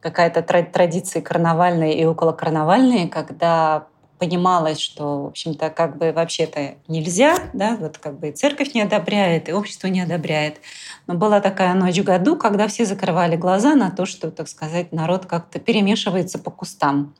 [0.00, 3.88] какая-то традиции карнавальные и околокарнавальные, когда
[4.18, 8.80] понималось, что, в общем-то, как бы вообще-то нельзя, да, вот как бы и церковь не
[8.80, 10.62] одобряет, и общество не одобряет.
[11.06, 14.92] Но была такая ночь в году, когда все закрывали глаза на то, что, так сказать,
[14.92, 17.14] народ как-то перемешивается по кустам.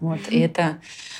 [0.00, 0.78] Вот, и это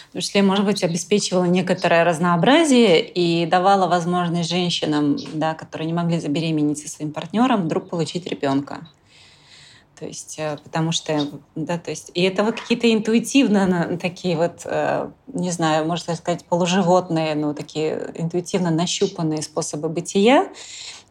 [0.09, 5.93] в том числе, может быть, обеспечивала некоторое разнообразие и давала возможность женщинам, да, которые не
[5.93, 8.89] могли забеременеть со своим партнером, вдруг получить ребенка.
[9.99, 14.63] То есть, э, потому что, да, то есть, и это вот какие-то интуитивно такие вот,
[14.65, 20.49] э, не знаю, можно сказать, полуживотные, но такие интуитивно нащупанные способы бытия.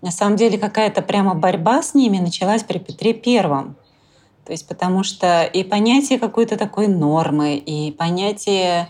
[0.02, 3.76] На самом деле какая-то прямо борьба с ними началась при Петре Первом.
[4.48, 8.88] То есть потому что и понятие какой-то такой нормы, и понятие,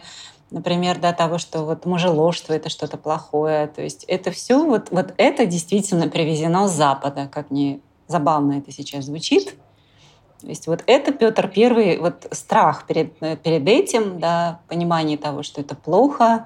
[0.52, 3.66] например, да, того, что вот мужеложство— это что-то плохое.
[3.66, 8.72] То есть это все, вот, вот это действительно привезено с Запада, как мне забавно это
[8.72, 9.56] сейчас звучит.
[10.42, 15.62] То есть вот это Петр Первый, вот страх перед, перед этим, да, понимание того, что
[15.62, 16.46] это плохо,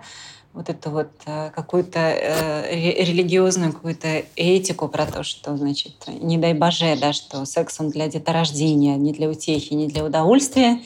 [0.53, 6.53] вот эту вот э, какую-то э, религиозную какую-то этику про то, что, значит, не дай
[6.53, 10.81] боже, да, что секс он для деторождения, не для утехи, не для удовольствия.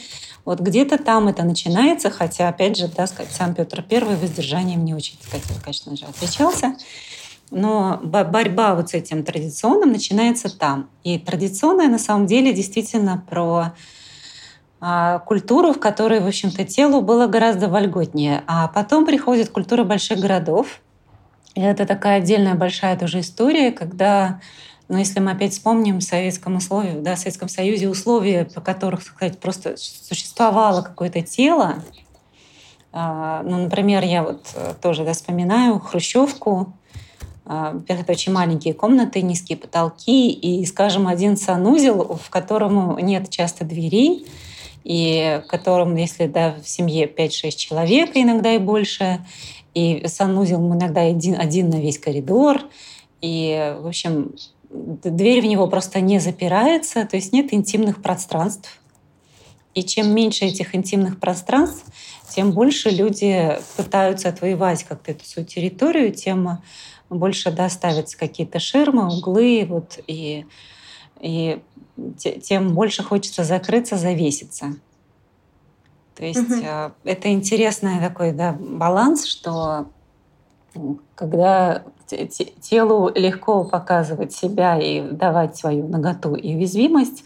[0.45, 4.93] Вот где-то там это начинается, хотя, опять же, да, сказать, сам Петр Первый воздержанием не
[4.93, 6.75] очень, сказать, конечно же, отличался.
[7.49, 10.89] Но борьба вот с этим традиционным начинается там.
[11.03, 13.73] И традиционная на самом деле действительно про
[14.79, 18.43] культуру, в которой, в общем-то, телу было гораздо вольготнее.
[18.45, 20.81] А потом приходит культура больших городов.
[21.55, 24.39] И это такая отдельная большая тоже история, когда
[24.87, 29.03] но если мы опять вспомним в Советском условии, да, в Советском Союзе условия, по которых,
[29.03, 31.83] так сказать, просто существовало какое-то тело,
[32.91, 36.73] а, ну, например, я вот э, тоже да, вспоминаю Хрущевку,
[37.45, 43.29] а, во-первых, это очень маленькие комнаты, низкие потолки и, скажем, один санузел, в котором нет
[43.29, 44.27] часто дверей,
[44.85, 49.25] и в котором, если да, в семье 5-6 человек, иногда и больше,
[49.73, 52.61] и санузел иногда один, один на весь коридор,
[53.19, 54.35] и, в общем,
[54.69, 58.79] дверь в него просто не запирается, то есть нет интимных пространств.
[59.73, 61.83] И чем меньше этих интимных пространств,
[62.29, 66.61] тем больше люди пытаются отвоевать как-то эту свою территорию, тем
[67.09, 70.45] больше доставятся какие-то ширмы, углы, вот, и,
[71.25, 71.59] и
[72.17, 74.75] тем больше хочется закрыться, завеситься.
[76.15, 76.93] То есть угу.
[77.03, 79.87] это интересный такой да, баланс, что
[81.15, 81.83] когда
[82.61, 87.23] телу легко показывать себя и давать свою наготу и уязвимость,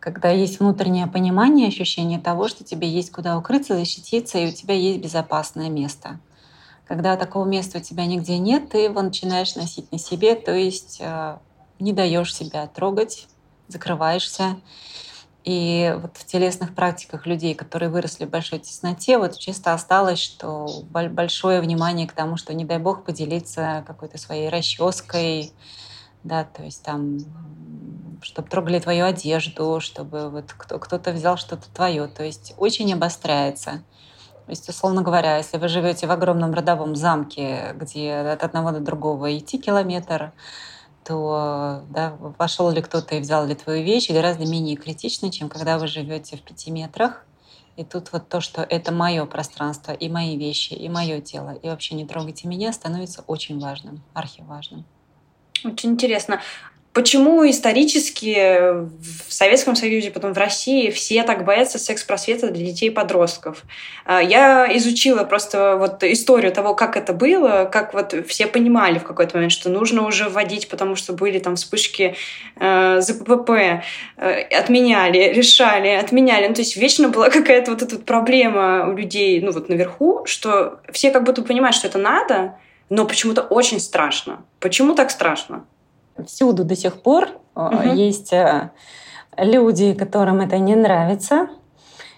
[0.00, 4.74] когда есть внутреннее понимание, ощущение того, что тебе есть куда укрыться, защититься, и у тебя
[4.74, 6.18] есть безопасное место.
[6.86, 10.98] Когда такого места у тебя нигде нет, ты его начинаешь носить на себе, то есть
[11.00, 11.36] э,
[11.78, 13.28] не даешь себя трогать,
[13.68, 14.56] закрываешься.
[15.44, 20.66] И вот в телесных практиках людей, которые выросли в большой тесноте, вот чисто осталось, что
[20.90, 25.52] большое внимание к тому, что, не дай бог, поделиться какой-то своей расческой,
[26.22, 27.18] да, то есть там,
[28.22, 33.82] чтобы трогали твою одежду, чтобы вот кто-то взял что-то твое, то есть очень обостряется.
[34.46, 38.80] То есть, условно говоря, если вы живете в огромном родовом замке, где от одного до
[38.80, 40.32] другого идти километр,
[41.04, 45.78] то да, вошел ли кто-то и взял ли твою вещь, гораздо менее критично, чем когда
[45.78, 47.24] вы живете в пяти метрах.
[47.76, 51.68] И тут вот то, что это мое пространство, и мои вещи, и мое тело, и
[51.68, 54.84] вообще не трогайте меня, становится очень важным, архиважным.
[55.64, 56.40] Очень интересно.
[56.94, 58.36] Почему исторически
[58.70, 63.64] в Советском Союзе, потом в России все так боятся секс-просвета для детей и подростков?
[64.04, 69.02] А, я изучила просто вот историю того, как это было, как вот все понимали в
[69.02, 72.14] какой-то момент, что нужно уже вводить, потому что были там вспышки
[72.60, 76.46] э, ЗПП, э, отменяли, решали, отменяли.
[76.46, 80.78] Ну, то есть вечно была какая-то вот эта проблема у людей, ну вот наверху, что
[80.92, 82.54] все как будто понимают, что это надо,
[82.88, 84.44] но почему-то очень страшно.
[84.60, 85.64] Почему так страшно?
[86.26, 87.82] Всюду до сих пор угу.
[87.92, 88.70] есть э,
[89.36, 91.48] люди, которым это не нравится.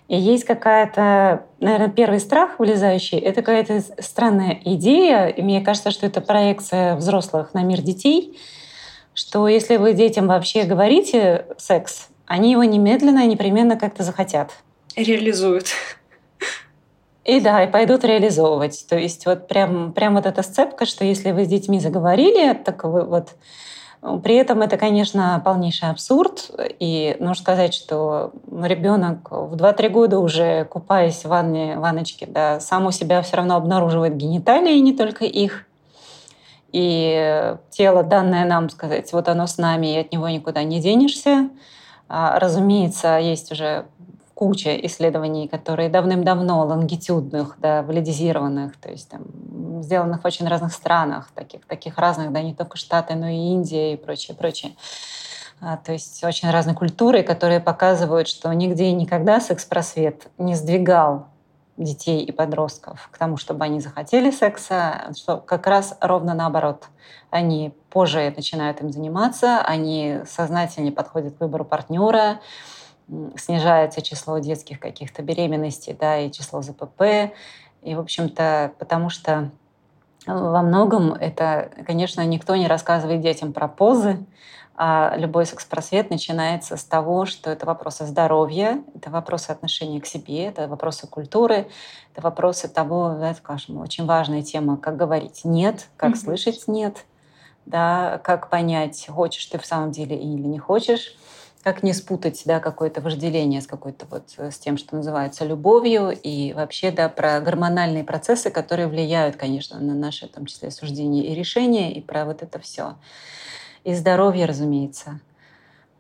[0.09, 6.07] И есть какая-то, наверное, первый страх вылезающий, это какая-то странная идея, и мне кажется, что
[6.07, 8.39] это проекция взрослых на мир детей,
[9.15, 14.53] что если вы детям вообще говорите секс, они его немедленно, непременно как-то захотят.
[14.95, 15.67] Реализуют.
[17.25, 18.87] И да, и пойдут реализовывать.
[18.89, 22.85] То есть вот прям, прям вот эта сцепка, что если вы с детьми заговорили, так
[22.85, 23.31] вы вот
[24.23, 26.51] при этом это, конечно, полнейший абсурд.
[26.79, 32.87] И нужно сказать, что ребенок в 2-3 года уже, купаясь в ванне, ванночке, да, сам
[32.87, 35.65] у себя все равно обнаруживает гениталии, не только их.
[36.73, 41.49] И тело, данное нам сказать, вот оно с нами, и от него никуда не денешься.
[42.09, 43.87] А, разумеется, есть уже
[44.37, 49.23] куча исследований, которые давным-давно лонгитюдных, да, валидизированных, то есть там,
[49.83, 53.95] сделанных в очень разных странах, таких, таких разных, да, не только Штаты, но и Индия
[53.95, 54.73] и прочее, прочее.
[55.63, 61.29] А, то есть очень разные культуры, которые показывают, что нигде и никогда секс-просвет не сдвигал
[61.79, 66.89] детей и подростков к тому, чтобы они захотели секса, что как раз ровно наоборот.
[67.31, 72.41] Они позже начинают им заниматься, они сознательнее подходят к выбору партнера,
[73.37, 77.33] снижается число детских каких-то беременностей, да, и число ЗПП.
[77.83, 79.51] И, в общем-то, потому что
[80.27, 84.19] во многом это, конечно, никто не рассказывает детям про позы,
[84.79, 90.47] а любой секс-просвет начинается с того, что это вопросы здоровья, это вопросы отношения к себе,
[90.47, 91.69] это вопросы культуры,
[92.13, 96.17] это вопросы того, да, скажем, очень важная тема, как говорить «нет», как mm-hmm.
[96.17, 97.07] слышать «нет»,
[97.65, 101.17] да, как понять, хочешь ты в самом деле или не хочешь
[101.67, 106.13] как не спутать да, какое-то вожделение с какой-то вот э, с тем, что называется любовью,
[106.13, 111.25] и вообще да, про гормональные процессы, которые влияют, конечно, на наши, в том числе, суждения
[111.25, 112.95] и решения, и про вот это все.
[113.83, 115.19] И здоровье, разумеется.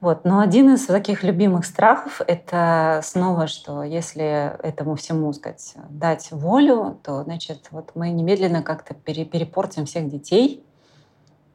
[0.01, 0.25] Вот.
[0.25, 6.97] Но один из таких любимых страхов— это снова, что если этому всему, сказать, дать волю,
[7.03, 10.65] то, значит, вот мы немедленно как-то перепортим всех детей.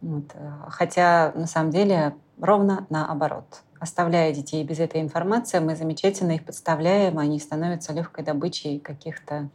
[0.01, 0.25] Вот.
[0.33, 3.45] Э, хотя, на самом деле, ровно наоборот
[3.81, 9.49] оставляя детей без этой информации, мы замечательно их подставляем, они становятся легкой добычей каких-то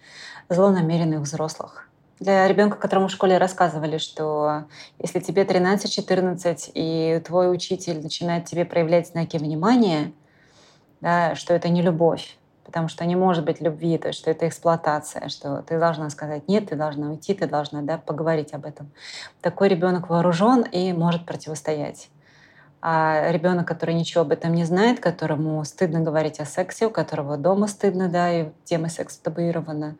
[0.49, 1.89] злонамеренных взрослых.
[2.19, 4.65] Для ребенка, которому в школе рассказывали, что
[4.99, 10.13] если тебе 13-14, и твой учитель начинает тебе проявлять знаки внимания,
[11.01, 14.49] да, что это не любовь, потому что не может быть любви, то есть что это
[14.49, 18.91] эксплуатация, что ты должна сказать нет, ты должна уйти, ты должна да, поговорить об этом.
[19.41, 22.09] Такой ребенок вооружен и может противостоять.
[22.89, 27.37] А ребенок, который ничего об этом не знает, которому стыдно говорить о сексе, у которого
[27.37, 29.97] дома стыдно, да, и тема секса табуирована,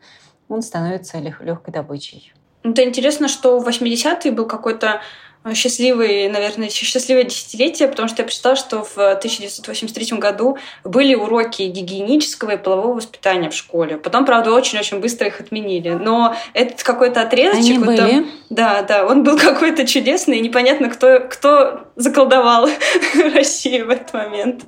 [0.47, 2.33] он становится легкой добычей.
[2.63, 5.01] Это интересно, что в 80-е был какой-то
[5.47, 11.63] Э, счастливый, наверное, счастливое десятилетие, потому что я прочитала, что в 1983 году были уроки
[11.63, 13.97] гигиенического и полового воспитания в школе.
[13.97, 15.89] Потом, правда, очень-очень быстро их отменили.
[15.89, 17.75] Но этот какой-то отрезочек...
[17.75, 17.97] Они были.
[17.97, 22.69] Там, да, да, он был какой-то чудесный, и непонятно, кто, кто заколдовал
[23.33, 24.65] Россию в этот момент.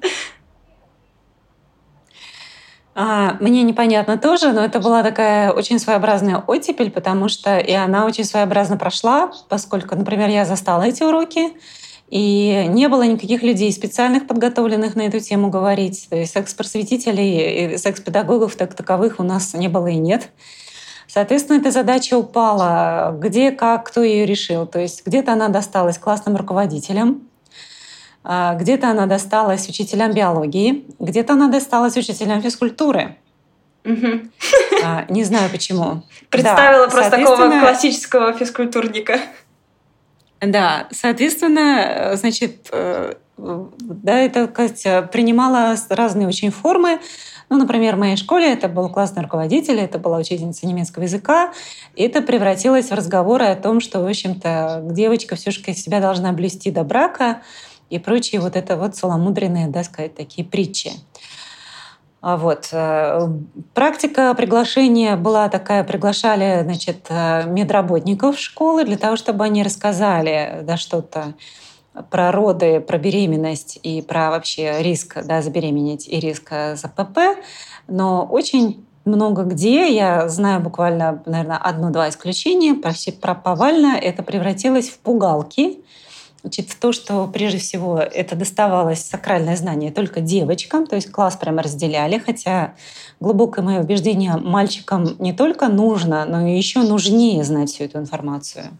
[2.95, 8.05] А, мне непонятно тоже, но это была такая очень своеобразная оттепель, потому что и она
[8.05, 11.53] очень своеобразно прошла, поскольку, например, я застала эти уроки,
[12.09, 16.07] и не было никаких людей специальных, подготовленных на эту тему говорить.
[16.09, 20.29] То есть секс-просветителей секс-педагогов так таковых у нас не было и нет.
[21.07, 24.65] Соответственно, эта задача упала где, как, кто ее решил.
[24.65, 27.28] То есть где-то она досталась классным руководителям,
[28.29, 33.17] где-то она досталась учителям биологии, где-то она досталась учителям физкультуры.
[33.85, 34.21] Угу.
[35.09, 36.03] Не знаю почему.
[36.29, 39.19] Представила да, просто такого классического физкультурника.
[40.41, 46.99] Да, соответственно, значит, э, да, это Катя принимала разные очень формы.
[47.49, 51.51] Ну, например, в моей школе это был классный руководитель, это была учительница немецкого языка.
[51.95, 56.31] И это превратилось в разговоры о том, что, в общем-то, девочка все же себя должна
[56.31, 57.41] блюсти до брака,
[57.89, 60.91] и прочие вот это вот целомудренные, да, сказать, такие притчи.
[62.21, 62.69] А вот.
[62.71, 63.29] Э,
[63.73, 70.75] практика приглашения была такая, приглашали значит, э, медработников школы для того, чтобы они рассказали да,
[70.75, 71.33] что-то
[72.09, 77.39] про роды, про беременность и про вообще риск да, забеременеть и риск э, за ПП.
[77.87, 84.89] Но очень много где, я знаю буквально, наверное, одно-два исключения, почти про повально это превратилось
[84.89, 85.79] в пугалки,
[86.41, 91.61] Значит, то, что прежде всего это доставалось сакральное знание только девочкам, то есть класс прямо
[91.61, 92.75] разделяли, хотя
[93.19, 98.77] глубокое мое убеждение, мальчикам не только нужно, но и еще нужнее знать всю эту информацию.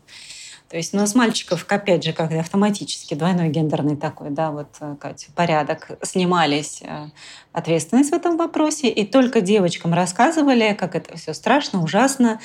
[0.70, 4.68] То есть, но ну, с мальчиков, опять же, как автоматически двойной гендерный такой, да, вот
[4.80, 7.08] э, Катя, порядок, снимались э,
[7.54, 12.40] ответственность в этом вопросе, и только девочкам рассказывали, как это все страшно, ужасно,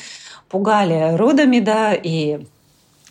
[0.48, 2.46] пугали родами, да, и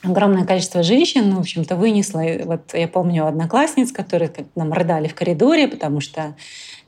[0.04, 2.22] огромное количество женщин, в общем-то, вынесло.
[2.46, 6.36] Вот я помню одноклассниц, которые нам рыдали в коридоре, потому что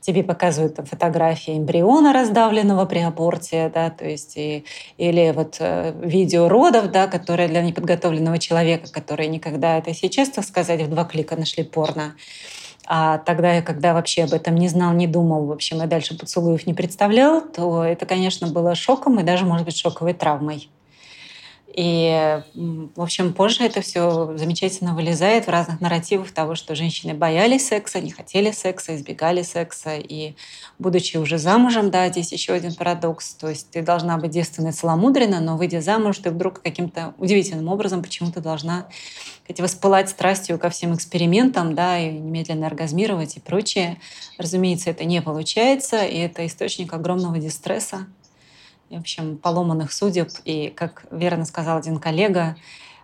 [0.00, 4.64] тебе показывают там, фотографии эмбриона раздавленного при аборте, да, то есть и,
[4.98, 10.44] или вот э, видео родов, да, которые для неподготовленного человека, который никогда это сейчас, так
[10.44, 12.14] сказать, в два клика нашли порно.
[12.86, 16.68] А тогда, когда вообще об этом не знал, не думал, в общем, и дальше поцелуев
[16.68, 20.70] не представлял, то это, конечно, было шоком и даже, может быть, шоковой травмой.
[21.74, 27.66] И, в общем, позже это все замечательно вылезает в разных нарративах того, что женщины боялись
[27.66, 29.96] секса, не хотели секса, избегали секса.
[29.96, 30.34] И,
[30.78, 33.34] будучи уже замужем, да, здесь еще один парадокс.
[33.34, 38.02] То есть ты должна быть девственной целомудрена, но, выйдя замуж, ты вдруг каким-то удивительным образом
[38.02, 38.86] почему-то должна
[39.44, 43.98] сказать, воспылать страстью ко всем экспериментам, да, и немедленно оргазмировать и прочее.
[44.38, 48.06] Разумеется, это не получается, и это источник огромного дистресса
[48.90, 50.28] в общем, поломанных судеб.
[50.44, 52.56] И, как верно сказал один коллега,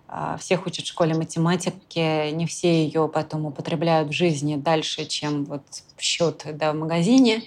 [0.08, 5.44] а, всех учат в школе математики, не все ее потом употребляют в жизни дальше, чем
[5.44, 5.62] вот
[5.98, 7.44] счет да, в магазине,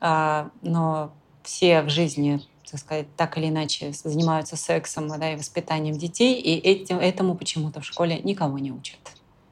[0.00, 5.96] а, но все в жизни так сказать, так или иначе занимаются сексом да, и воспитанием
[5.96, 8.98] детей, и этим, этому почему-то в школе никого не учат.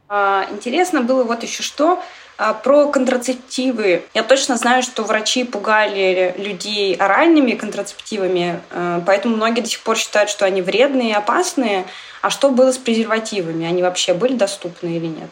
[0.08, 2.02] А, интересно было вот еще что
[2.38, 4.04] а, про контрацептивы.
[4.12, 9.96] Я точно знаю, что врачи пугали людей оральными контрацептивами, а, поэтому многие до сих пор
[9.96, 11.86] считают, что они вредные и опасные.
[12.20, 13.66] А что было с презервативами?
[13.66, 15.30] Они вообще были доступны или нет?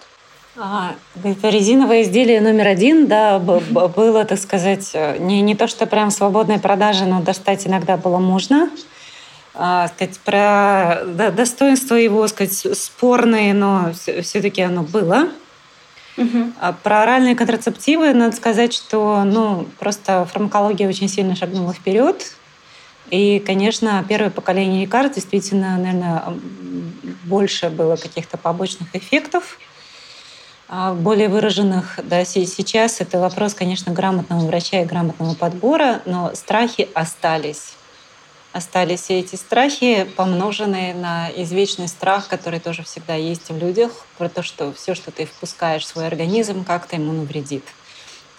[0.57, 6.11] А, это резиновое изделие номер один, да, было, так сказать, не, не то, что прям
[6.11, 8.71] свободной продажи, но достать иногда было можно.
[9.53, 15.29] А, сказать, про достоинство его, сказать, спорные, но все-таки оно было.
[16.17, 16.53] Угу.
[16.83, 22.37] Про оральные контрацептивы надо сказать, что ну, просто фармакология очень сильно шагнула вперед.
[23.11, 26.23] И, конечно, первое поколение лекарств действительно, наверное,
[27.25, 29.59] больше было каких-то побочных эффектов,
[30.69, 31.99] а, более выраженных.
[32.03, 37.75] Да, сейчас это вопрос, конечно, грамотного врача и грамотного подбора, но страхи остались
[38.55, 44.29] остались все эти страхи, помноженные на извечный страх, который тоже всегда есть в людях, про
[44.29, 47.65] то, что все, что ты впускаешь в свой организм, как-то ему навредит.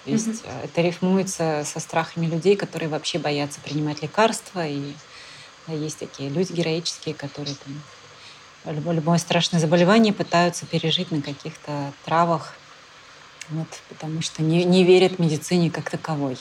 [0.05, 0.63] То есть mm-hmm.
[0.63, 4.65] это рифмуется со страхами людей, которые вообще боятся принимать лекарства.
[4.65, 4.93] И
[5.67, 7.57] да, есть такие люди героические, которые
[8.63, 12.53] там, любое, страшное заболевание пытаются пережить на каких-то травах,
[13.49, 16.37] вот, потому что не, не верят медицине как таковой.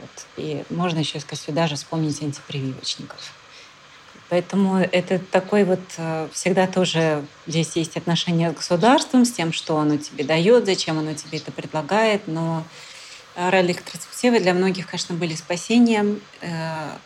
[0.00, 0.26] Вот.
[0.36, 3.32] И можно еще сказать, же вспомнить антипрививочников.
[4.32, 9.76] Поэтому это такой вот э, всегда тоже здесь есть отношение с государством, с тем, что
[9.76, 12.26] оно тебе дает, зачем оно тебе это предлагает.
[12.26, 12.64] Но
[13.34, 16.20] оральные контрацептивы для многих, конечно, были спасением.
[16.40, 16.96] Э,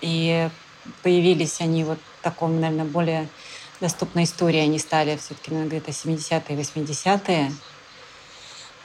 [0.00, 0.48] и
[1.02, 3.28] появились они вот в таком, наверное, более
[3.80, 4.60] доступной истории.
[4.60, 7.52] Они стали все-таки, наверное, где-то 70-е, 80-е.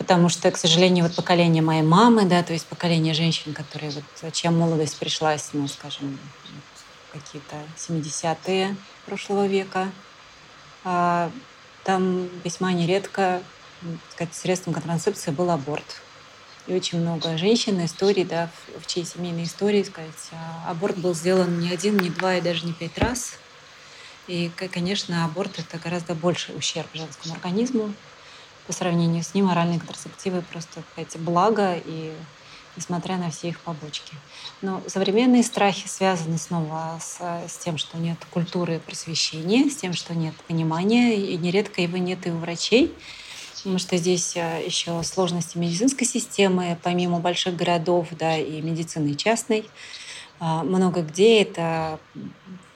[0.04, 4.34] Потому что, к сожалению, вот поколение моей мамы, да, то есть поколение женщин, которые вот,
[4.34, 6.20] чья молодость пришлась, ну, скажем,
[7.14, 8.76] какие-то 70-е
[9.06, 9.90] прошлого века.
[10.84, 11.32] А
[11.86, 13.42] там весьма нередко
[14.12, 16.02] сказать, средством контрацепции был аборт.
[16.68, 21.16] И очень много женщин, историй, да, в, в чьей семейной истории, сказать, а, аборт был
[21.16, 23.38] сделан не один, не два и даже не пять раз.
[24.28, 27.94] И, конечно, аборт— это гораздо больше ущерб женскому организму.
[28.68, 32.14] По сравнению с ним оральные контрацептивы просто, сказать, благо и
[32.76, 34.14] несмотря на все их побочки.
[34.62, 40.16] Но современные страхи связаны снова с, с тем, что нет культуры просвещения, с тем, что
[40.16, 42.94] нет понимания, и нередко его нет и у врачей,
[43.58, 49.66] потому что здесь э, еще сложности медицинской системы, помимо больших городов, да, и медицины частной,
[50.40, 52.00] а, много где это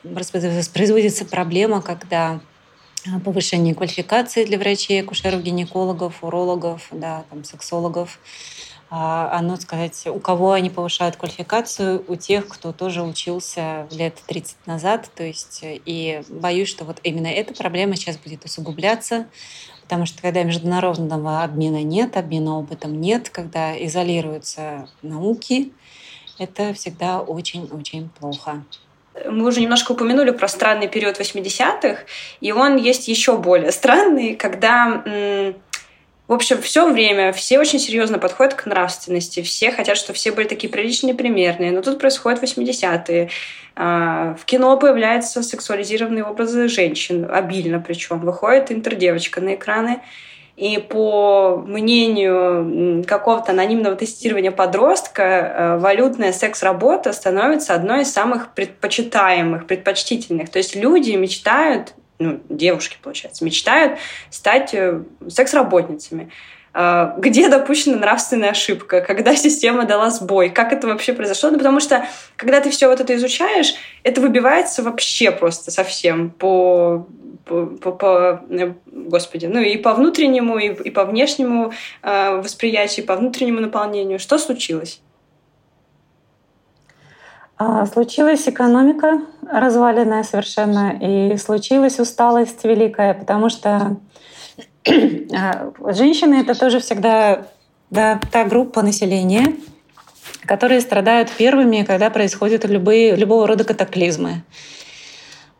[0.03, 2.39] воспроизводится проблема, когда
[3.23, 8.19] повышение квалификации для врачей, акушеров, гинекологов, урологов, да, там, сексологов,
[8.89, 14.55] а, оно сказать, у кого они повышают квалификацию, у тех, кто тоже учился лет 30
[14.65, 15.09] назад.
[15.13, 19.27] То есть, и боюсь, что вот именно эта проблема сейчас будет усугубляться,
[19.81, 25.73] потому что когда международного обмена нет, обмена опытом нет, когда изолируются науки,
[26.39, 28.63] это всегда очень-очень плохо.
[29.25, 32.01] Мы уже немножко упомянули про странный период 80-х,
[32.41, 35.03] и он есть еще более странный, когда
[36.27, 39.41] в общем, все время все очень серьезно подходят к нравственности.
[39.43, 41.71] Все хотят, чтобы все были такие приличные, примерные.
[41.71, 43.29] Но тут происходит 80-е.
[43.77, 48.19] А, в кино появляются сексуализированные образы женщин, обильно причем.
[48.19, 50.01] Выходит интердевочка на экраны.
[50.57, 59.67] И по мнению какого-то анонимного тестирования подростка, э, валютная секс-работа становится одной из самых предпочитаемых,
[59.67, 60.49] предпочтительных.
[60.49, 63.99] То есть люди мечтают ну, девушки, получается, мечтают
[64.31, 66.31] стать э, секс-работницами.
[66.79, 71.49] А, где допущена нравственная ошибка, когда система дала сбой, как это вообще произошло.
[71.49, 72.05] Ну, потому что,
[72.35, 77.07] когда ты все вот это изучаешь, это выбивается вообще просто совсем по,
[77.47, 81.71] по, по, э, господи, ну и по внутреннему, и, и по внешнему
[82.03, 84.19] э, восприятию, и по внутреннему наполнению.
[84.19, 85.01] Что случилось?
[87.59, 89.21] А, случилась экономика
[89.51, 93.97] разваленная совершенно, и случилась усталость великая, потому что
[94.87, 97.47] а, женщины— это тоже всегда
[97.89, 99.55] да, та группа населения,
[100.45, 104.43] которые страдают первыми, когда происходят любые, любого рода катаклизмы.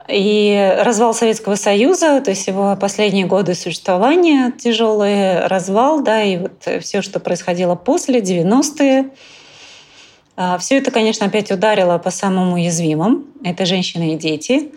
[0.07, 6.67] И развал Советского Союза, то есть его последние годы существования, тяжелый развал, да, и вот
[6.81, 9.09] все, что происходило после, 90-е,
[10.39, 13.25] а, Все это, конечно, опять ударило по самым уязвимым.
[13.43, 14.71] Это женщины и дети.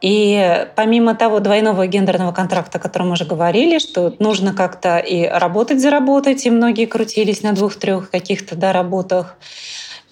[0.00, 5.24] И помимо того двойного гендерного контракта, о котором мы уже говорили, что нужно как-то и
[5.26, 9.36] работать, заработать, и многие крутились на двух-трех каких-то да, работах,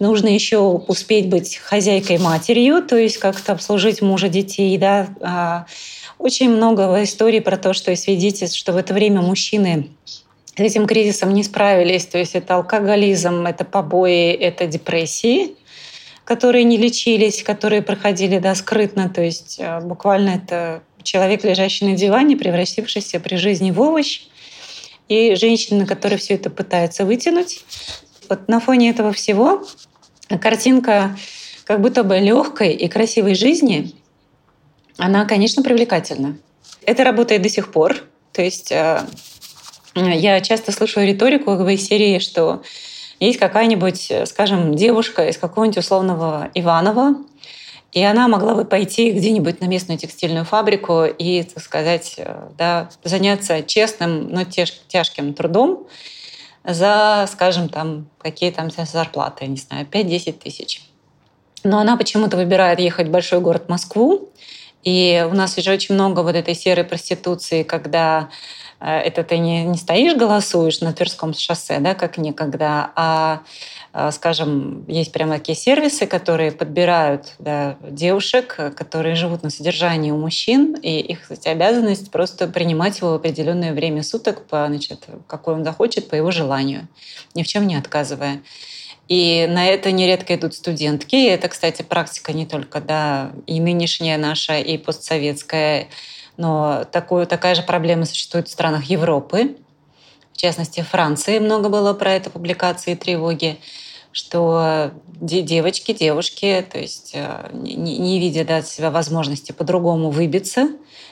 [0.00, 4.76] нужно еще успеть быть хозяйкой матерью, то есть как-то обслужить мужа, детей.
[4.76, 5.08] Да.
[5.20, 5.66] А,
[6.18, 9.90] очень много историй про то, что свидетельств, что в это время мужчины
[10.56, 12.06] с этим кризисом не справились.
[12.06, 15.54] То есть это алкоголизм, это побои, это депрессии,
[16.24, 19.08] которые не лечились, которые проходили да, скрытно.
[19.08, 24.22] То есть э, буквально это человек, лежащий на диване, превратившийся при жизни в овощ,
[25.08, 27.64] и женщина, которая все это пытается вытянуть.
[28.28, 29.66] Вот на фоне этого всего
[30.38, 31.16] картинка
[31.64, 33.94] как будто бы легкой и красивой жизни,
[34.96, 36.36] она, конечно, привлекательна.
[36.82, 37.96] Это работает до сих пор.
[38.32, 39.06] То есть э,
[39.94, 42.62] я часто слышу риторику в серии, что
[43.18, 47.16] есть какая-нибудь, скажем, девушка из какого-нибудь условного Иванова,
[47.92, 52.20] и она могла бы пойти где-нибудь на местную текстильную фабрику и, так сказать,
[52.56, 55.86] да, заняться честным, но тяж, тяжким трудом
[56.64, 60.82] за, скажем, там, какие там зарплаты, не знаю, 5-10 тысяч.
[61.64, 64.30] Но она почему-то выбирает ехать в большой город Москву,
[64.82, 68.30] и у нас уже очень много вот этой серой проституции, когда
[68.80, 73.42] это ты не, не стоишь, голосуешь на Тверском шоссе, да, как некогда, а
[73.92, 80.16] э, скажем, есть прямо такие сервисы, которые подбирают да, девушек, которые живут на содержании у
[80.16, 85.54] мужчин, и их, кстати, обязанность просто принимать его в определенное время суток, по, значит, какой
[85.54, 86.88] он захочет, по его желанию,
[87.34, 88.40] ни в чем не отказывая.
[89.10, 91.16] И на это нередко идут студентки.
[91.16, 95.88] И это, кстати, практика не только да, и нынешняя наша, и постсоветская,
[96.40, 99.56] но такую, такая же проблема существует в странах Европы.
[100.32, 103.60] В частности, в Франции много было про это публикации и тревоги,
[104.10, 110.70] что девочки, девушки, то есть э, не, не видя да, себя возможности по-другому выбиться,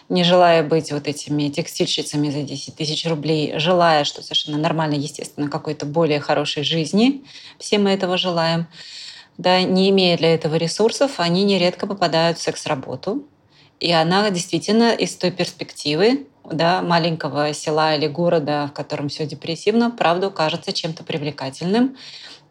[0.08, 5.50] не желая быть вот этими текстильщицами за 10 тысяч рублей, желая, что совершенно нормально, естественно,
[5.50, 7.22] какой-то более хорошей жизни,
[7.58, 8.66] все мы этого желаем,
[9.36, 13.26] да, не имея для этого ресурсов, они нередко попадают в секс-работу,
[13.80, 19.90] и она действительно из той перспективы да, маленького села или города, в котором все депрессивно,
[19.90, 21.96] правда, кажется чем-то привлекательным.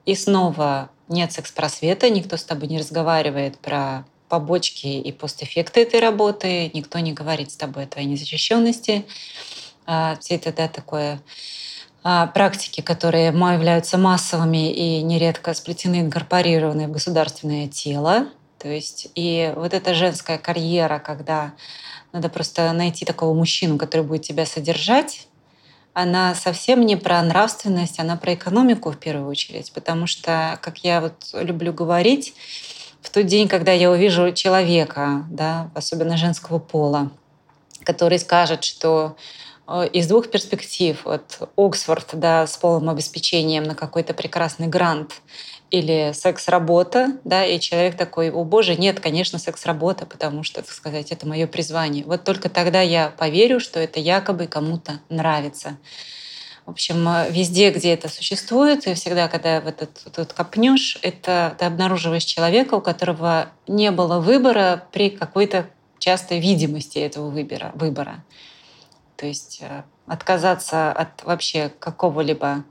[0.05, 6.69] И снова нет секс-просвета, никто с тобой не разговаривает про побочки и постэффекты этой работы,
[6.73, 9.05] никто не говорит с тобой о твоей незащищенности.
[9.85, 11.21] А, все это да, такое
[12.03, 18.27] а, практики, которые являются массовыми и нередко сплетены, инкорпорированы в государственное тело,
[18.59, 21.53] то есть и вот эта женская карьера, когда
[22.11, 25.27] надо просто найти такого мужчину, который будет тебя содержать,
[25.93, 29.71] она совсем не про нравственность, она про экономику в первую очередь.
[29.71, 32.35] Потому что, как я вот люблю говорить,
[33.01, 37.09] в тот день, когда я увижу человека, да, особенно женского пола,
[37.83, 39.15] который скажет, что
[39.67, 45.21] э, из двух перспектив, вот Оксфорд да, с полным обеспечением на какой-то прекрасный грант
[45.69, 51.11] или секс-работа, да, и человек такой, о боже, нет, конечно, секс-работа, потому что, так сказать,
[51.11, 52.05] это мое призвание.
[52.05, 55.77] Вот только тогда я поверю, что это якобы кому-то нравится.
[56.65, 61.65] В общем, везде, где это существует, и всегда, когда в этот тут копнешь, это ты
[61.65, 67.71] обнаруживаешь человека, у которого не было выбора при какой-то частой видимости этого выбора.
[67.75, 68.23] выбора.
[69.15, 72.63] То есть э, отказаться от вообще какого-либо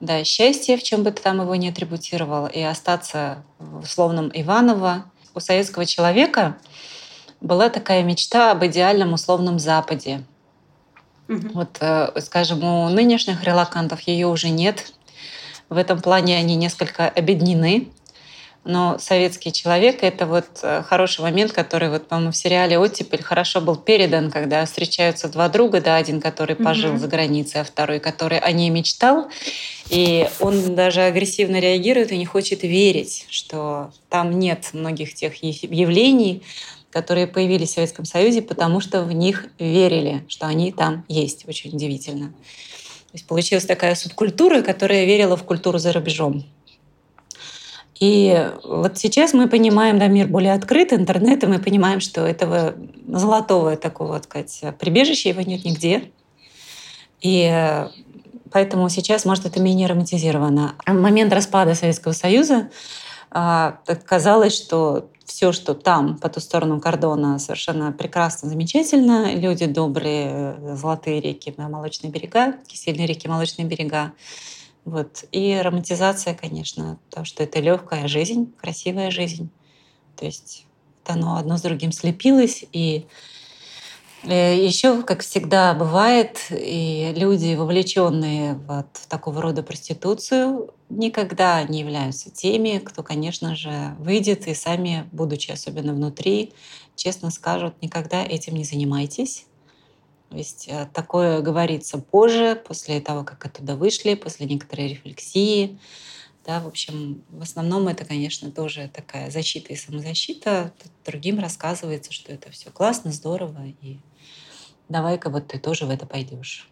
[0.00, 5.04] да, счастье, в чем бы ты там его не атрибутировал, и остаться в условном Иваново.
[5.34, 6.56] У советского человека
[7.40, 10.22] была такая мечта об идеальном условном Западе.
[11.28, 11.48] Угу.
[11.54, 14.92] Вот, э, скажем, у нынешних релакантов ее уже нет.
[15.68, 17.88] В этом плане они несколько обеднены.
[18.66, 23.60] Но советский человек— это вот э, хороший момент, который, вот, по-моему, в сериале «Оттепель» хорошо
[23.60, 26.98] был передан, когда встречаются два друга, да, один, который пожил mm-hmm.
[26.98, 29.28] за границей, а второй, который о ней мечтал.
[29.88, 36.42] И он даже агрессивно реагирует и не хочет верить, что там нет многих тех явлений,
[36.90, 41.46] которые появились в Советском Союзе, потому что в них верили, что они там есть.
[41.48, 42.30] Очень удивительно.
[42.30, 46.44] То есть получилась такая субкультура, которая верила в культуру за рубежом.
[47.98, 52.74] И вот сейчас мы понимаем, да, мир более открыт, интернет, и мы понимаем, что этого
[53.08, 56.10] золотого такого, так сказать, прибежища его нет нигде.
[57.22, 57.84] И
[58.50, 60.74] поэтому сейчас, может, это менее романтизировано.
[60.86, 62.68] В момент распада Советского Союза
[63.30, 69.34] а, казалось, что все, что там, по ту сторону кордона, совершенно прекрасно, замечательно.
[69.34, 74.12] Люди добрые, золотые реки, молочные берега, кисельные реки, молочные берега.
[74.86, 75.24] Вот.
[75.32, 79.50] И романтизация, конечно, то, что это легкая жизнь, красивая жизнь.
[80.14, 80.64] То есть
[81.04, 82.64] оно одно с другим слепилось.
[82.72, 83.06] И
[84.22, 91.80] э, еще, как всегда бывает, и люди, вовлеченные вот в такого рода проституцию, никогда не
[91.80, 96.52] являются теми, кто, конечно же, выйдет и сами, будучи особенно внутри,
[96.94, 99.46] честно скажут, никогда этим не занимайтесь
[100.30, 105.78] то есть э, такое говорится позже, после того, как оттуда вышли, после некоторой рефлексии.
[106.44, 110.72] Да, в общем, в основном это, конечно, тоже такая защита и самозащита.
[110.80, 113.98] Тут другим рассказывается, что это все классно, здорово, и
[114.88, 116.68] давай-ка вот ты тоже в это пойдешь.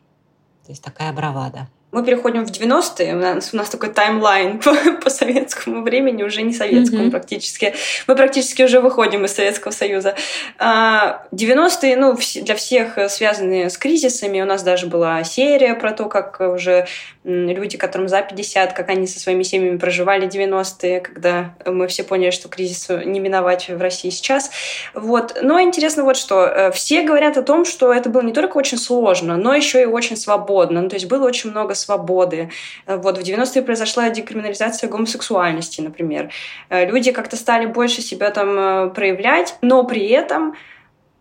[0.65, 1.69] То есть такая бравада.
[1.95, 6.43] Мы переходим в 90-е, у нас, у нас такой таймлайн по, по советскому времени, уже
[6.43, 7.11] не советскому mm-hmm.
[7.13, 7.73] практически.
[8.09, 10.17] Мы практически уже выходим из Советского Союза.
[10.59, 14.43] 90-е, а, ну, для всех связаны с кризисами.
[14.43, 16.89] У нас даже была серия про то, как уже
[17.23, 22.31] люди, которым за 50, как они со своими семьями проживали 90-е, когда мы все поняли,
[22.33, 24.51] что кризису не миновать в России сейчас.
[24.95, 25.39] Вот.
[25.43, 26.45] Но интересно вот что.
[26.45, 29.87] Э, все говорят о том, что это было не только очень сложно, но еще и
[29.87, 30.83] очень свободно.
[30.83, 32.51] Ну, то есть было очень много свободы.
[32.87, 36.31] Э, вот в 90-е произошла декриминализация гомосексуальности, например.
[36.71, 40.55] Э, люди как-то стали больше себя там проявлять, но при этом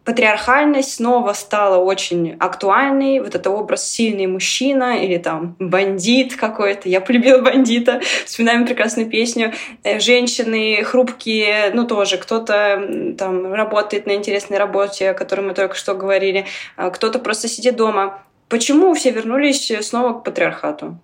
[0.05, 3.19] патриархальность снова стала очень актуальной.
[3.19, 6.89] Вот это образ сильный мужчина или там бандит какой-то.
[6.89, 8.01] Я полюбила бандита.
[8.25, 9.53] Вспоминаем прекрасную песню.
[9.83, 15.75] Э, женщины хрупкие, ну тоже кто-то там работает на интересной работе, о которой мы только
[15.75, 16.45] что говорили.
[16.75, 18.23] Кто-то просто сидит дома.
[18.53, 20.99] Почему все вернулись снова к патриархату?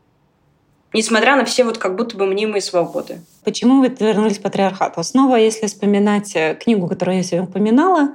[0.93, 3.22] Несмотря на все вот как будто бы мнимые свободы.
[3.43, 5.02] Почему вы вернулись к патриархату?
[5.04, 8.10] Снова, если вспоминать э, книгу, которую я сегодня упоминала,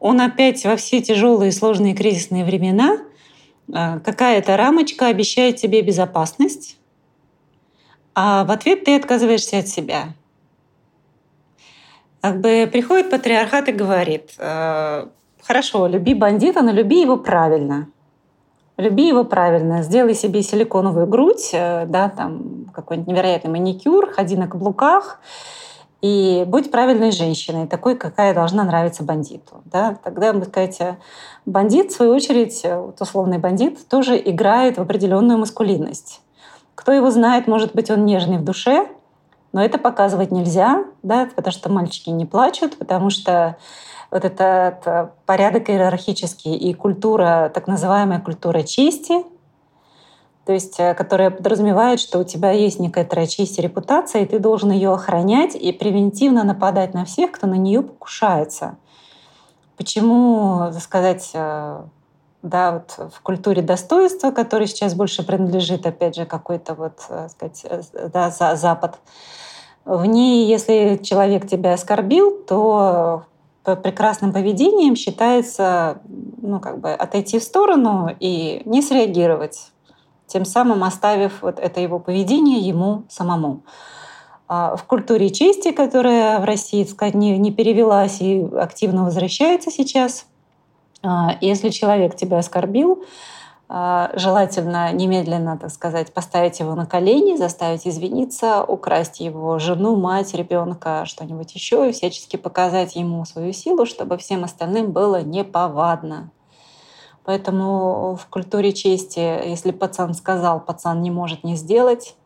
[0.00, 2.98] он опять во все тяжелые, сложные кризисные времена
[3.72, 6.76] э, какая-то рамочка обещает тебе безопасность,
[8.14, 10.12] а в ответ ты отказываешься от себя.
[12.20, 15.06] Как бы приходит патриархат и говорит, э,
[15.40, 17.88] хорошо, люби бандита, но люби его правильно.
[18.78, 24.46] Люби его правильно, сделай себе силиконовую грудь, э, да, там какой-нибудь невероятный маникюр, ходи на
[24.46, 25.18] каблуках,
[26.00, 29.62] и будь правильной женщиной, такой, какая должна нравиться бандиту.
[29.64, 29.96] Да?
[30.04, 30.96] Тогда, вы скажете,
[31.44, 36.20] бандит, в свою очередь, вот условный бандит, тоже играет в определенную маскулинность.
[36.76, 38.86] Кто его знает, может быть, он нежный в душе,
[39.52, 43.56] но это показывать нельзя, да, потому что мальчики не плачут, потому что
[44.10, 49.24] вот этот порядок иерархический и культура, так называемая культура чести—
[50.48, 54.38] то есть э, которая подразумевает, что у тебя есть некоторая честь и репутация, и ты
[54.38, 58.78] должен ее охранять и превентивно нападать на всех, кто на нее покушается.
[59.76, 61.82] Почему, так сказать, э,
[62.40, 67.82] да, вот в культуре достоинства, которая сейчас больше принадлежит, опять же, какой-то вот, так э,
[67.82, 69.00] сказать, да, за Запад,
[69.84, 73.24] в ней, если человек тебя оскорбил, то
[73.64, 76.00] прекрасным поведением считается
[76.40, 79.70] ну, как бы отойти в сторону и не среагировать
[80.28, 83.62] тем самым оставив вот это его поведение ему самому.
[84.46, 90.26] А в культуре чести, которая в России, сказать, не, не перевелась и активно возвращается сейчас,
[91.02, 93.04] а, если человек тебя оскорбил,
[93.68, 101.04] желательно немедленно, так сказать, поставить его на колени, заставить извиниться, украсть его жену, мать, ребенка,
[101.04, 106.30] что-нибудь еще и всячески показать ему свою силу, чтобы всем остальным было неповадно.
[107.24, 112.16] Поэтому в культуре чести, если пацан сказал, пацан не может не сделать.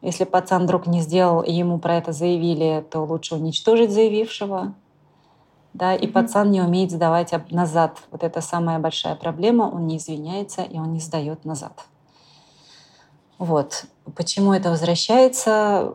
[0.00, 4.72] Если пацан вдруг не сделал, и ему про это заявили, то лучше уничтожить заявившего.
[5.72, 6.12] Да, и mm-hmm.
[6.12, 7.98] пацан не умеет сдавать назад.
[8.10, 9.64] Вот это самая большая проблема.
[9.64, 11.84] Он не извиняется, и он не сдает назад.
[13.38, 13.84] Вот.
[14.16, 15.94] Почему это возвращается?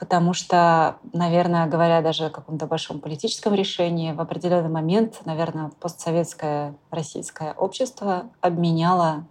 [0.00, 6.74] потому что, наверное, говоря даже о каком-то большом политическом решении, в определенный момент, наверное, постсоветское
[6.90, 9.26] российское общество обменяло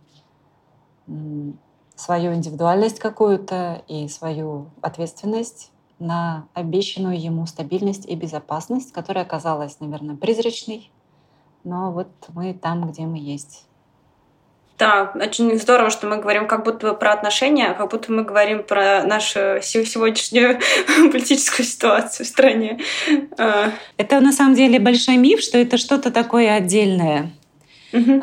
[1.95, 10.16] свою индивидуальность какую-то и свою ответственность на обещанную ему стабильность и безопасность, которая оказалась, наверное,
[10.16, 10.89] призрачной.
[11.64, 13.66] Но вот мы там, где мы есть.
[14.80, 18.64] Да, очень здорово, что мы говорим как будто бы про отношения, как будто мы говорим
[18.64, 20.60] про нашу сегодняшнюю
[21.12, 22.80] политическую ситуацию в стране.
[23.38, 23.72] А.
[23.97, 27.32] Это на самом деле большой миф, что это что-то такое отдельное.
[27.91, 28.22] Угу.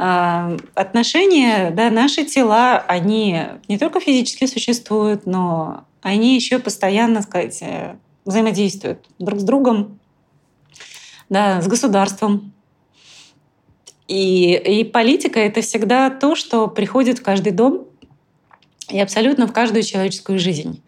[0.77, 7.97] отношения, да, наши тела, они не только физически существуют, но они еще постоянно, сказать, э,
[8.25, 9.99] взаимодействуют друг с другом,
[11.29, 12.53] да, с государством,
[14.09, 17.87] и, и политика— это всегда то, что приходит в каждый дом
[18.89, 20.83] и абсолютно в каждую человеческую жизнь.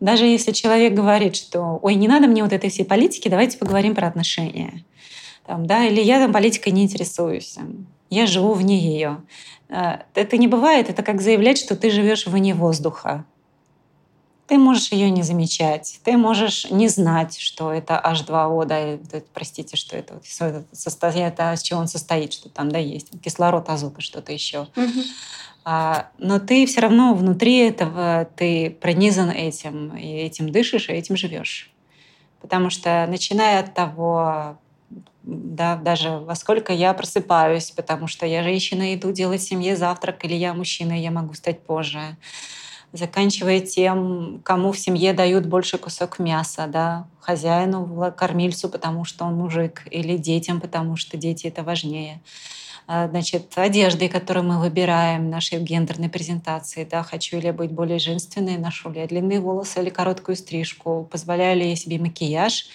[0.00, 3.94] Даже если человек говорит, что «Ой, не надо мне вот этой всей политики, давайте поговорим
[3.94, 4.84] про отношения».
[5.46, 7.56] Там, да, или «Я там политикой не интересуюсь»,
[8.08, 9.18] «Я живу вне ее».
[9.68, 13.24] Э, это не бывает, это как заявлять, что ты живешь вне воздуха.
[14.46, 19.96] Ты можешь ее не замечать, ты можешь не знать, что это H2O, да, простите, что
[19.96, 24.02] это, это состояние, это из чего он состоит, что там, да, есть кислород, азот и
[24.02, 24.66] что-то еще.
[25.64, 31.16] А, но ты все равно внутри этого, ты пронизан этим, и этим дышишь, и этим
[31.16, 31.70] живешь.
[32.40, 34.58] Потому что начиная от того,
[35.22, 40.34] да, даже во сколько я просыпаюсь, потому что я женщина, иду делать семье завтрак, или
[40.34, 42.16] я мужчина, я могу стать позже
[42.92, 49.34] заканчивая тем, кому в семье дают больше кусок мяса, да, хозяину, кормильцу, потому что он
[49.34, 52.20] мужик, или детям, потому что дети это важнее.
[52.86, 57.98] А, значит, одеждой, которую мы выбираем, нашей гендерной презентации, да, хочу ли я быть более
[57.98, 62.66] женственной, ношу ли я длинные волосы или короткую стрижку, позволяю ли я себе макияж,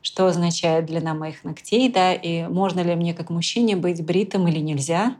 [0.00, 4.60] что означает длина моих ногтей, да, и можно ли мне как мужчине быть бритым или
[4.60, 5.16] нельзя.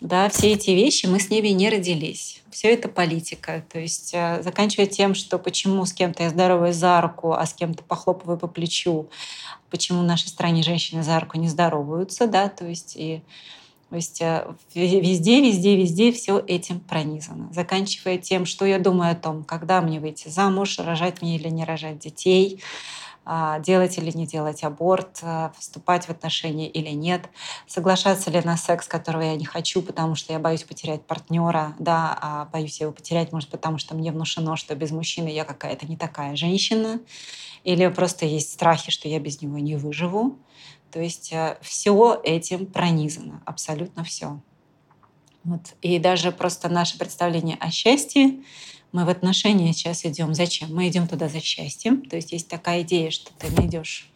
[0.00, 2.42] Да, все эти вещи мы с ними не родились.
[2.50, 3.62] Все это политика.
[3.70, 7.52] То есть э, заканчивая тем, что почему с кем-то я здороваюсь за руку, а с
[7.52, 9.08] кем-то похлопываю по плечу,
[9.70, 13.22] почему в нашей стране женщины за руку не здороваются, да, то есть и
[13.90, 17.52] то есть э, везде, везде, везде все этим пронизано.
[17.52, 21.64] Заканчивая тем, что я думаю о том, когда мне выйти замуж, рожать мне или не
[21.64, 22.62] рожать детей,
[23.60, 27.28] делать или не делать аборт, э, вступать в отношения или нет,
[27.66, 32.18] соглашаться ли на секс, которого я не хочу, потому что я боюсь потерять партнера, да,
[32.20, 35.96] а боюсь его потерять, может, потому что мне внушено, что без мужчины я какая-то не
[35.96, 37.00] такая женщина,
[37.62, 40.38] или просто есть страхи, что я без него не выживу.
[40.90, 44.40] То есть э, все этим пронизано, абсолютно все.
[45.44, 45.74] Вот.
[45.82, 48.40] И даже просто наше представление о счастье,
[48.92, 50.34] мы в отношения сейчас идем.
[50.34, 50.74] Зачем?
[50.74, 52.02] Мы идем туда за счастьем.
[52.02, 54.10] То есть есть такая идея, что ты найдешь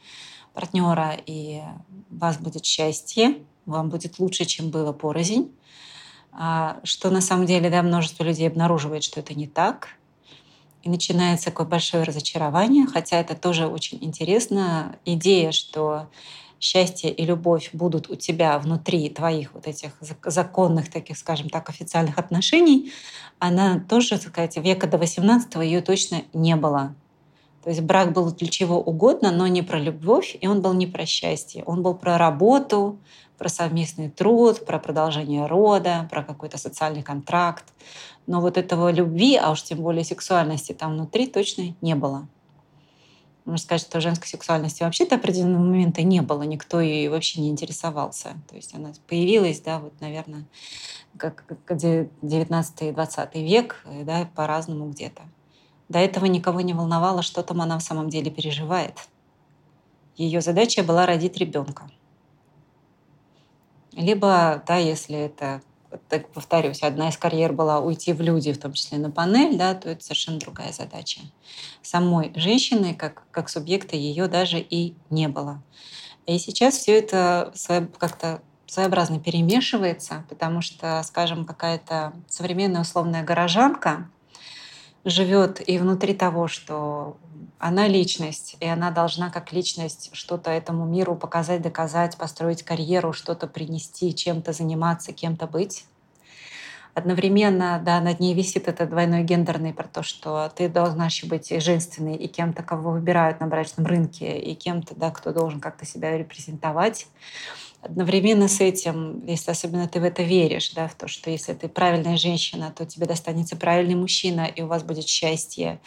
[0.53, 1.61] партнера, и
[2.11, 5.51] у вас будет счастье, вам будет лучше, чем было порознь.
[6.33, 9.91] А что на самом деле да, множество людей обнаруживает, что это не так.
[10.83, 14.97] И начинается такое большое разочарование, хотя это тоже очень интересно.
[15.05, 16.09] Идея, что
[16.61, 19.93] счастье и любовь будут у тебя внутри твоих вот этих
[20.25, 22.93] законных, таких, скажем так, официальных отношений,
[23.39, 26.95] она тоже, так сказать, века до 18 ее точно не было.
[27.65, 30.87] То есть брак был для чего угодно, но не про любовь, и он был не
[30.87, 31.65] про счастье.
[31.65, 32.99] Он был про работу,
[33.39, 37.65] про совместный труд, про продолжение рода, про какой-то социальный контракт.
[38.27, 42.29] Но вот этого любви, а уж тем более сексуальности там внутри точно не было.
[43.45, 47.51] Можно сказать, что женской сексуальности вообще до определенного момента не было, никто ей вообще не
[47.51, 48.37] интересовался.
[48.49, 50.47] То есть она появилась, да, вот, наверное,
[51.19, 55.23] как 19-20 век, да, по-разному где-то.
[55.91, 58.99] До этого никого не волновало, что там она в самом деле переживает.
[60.17, 61.91] Ее задача была родить ребенка.
[63.93, 65.61] Либо, да, если это
[66.09, 69.75] так повторюсь, одна из карьер была уйти в люди, в том числе на панель, да,
[69.75, 71.21] то это совершенно другая задача.
[71.83, 75.63] Самой женщины, как, как субъекта, ее даже и не было.
[76.27, 77.53] И сейчас все это
[77.99, 84.09] как-то своеобразно перемешивается, потому что, скажем, какая-то современная условная горожанка
[85.05, 87.17] живет и внутри того, что
[87.59, 93.47] она личность, и она должна как личность что-то этому миру показать, доказать, построить карьеру, что-то
[93.47, 95.85] принести, чем-то заниматься, кем-то быть.
[96.95, 101.51] Одновременно, да, над ней висит этот двойной гендерный про то, что ты должна еще быть
[101.51, 105.85] и женственной, и кем-то, кого выбирают на брачном рынке, и кем-то, да, кто должен как-то
[105.87, 107.09] себя репрезентовать
[107.85, 111.69] одновременно с этим, если особенно ты в это веришь, да, в то, что если ты
[111.69, 115.81] правильная женщина, то тебе достанется правильный мужчина, и у вас будет счастье.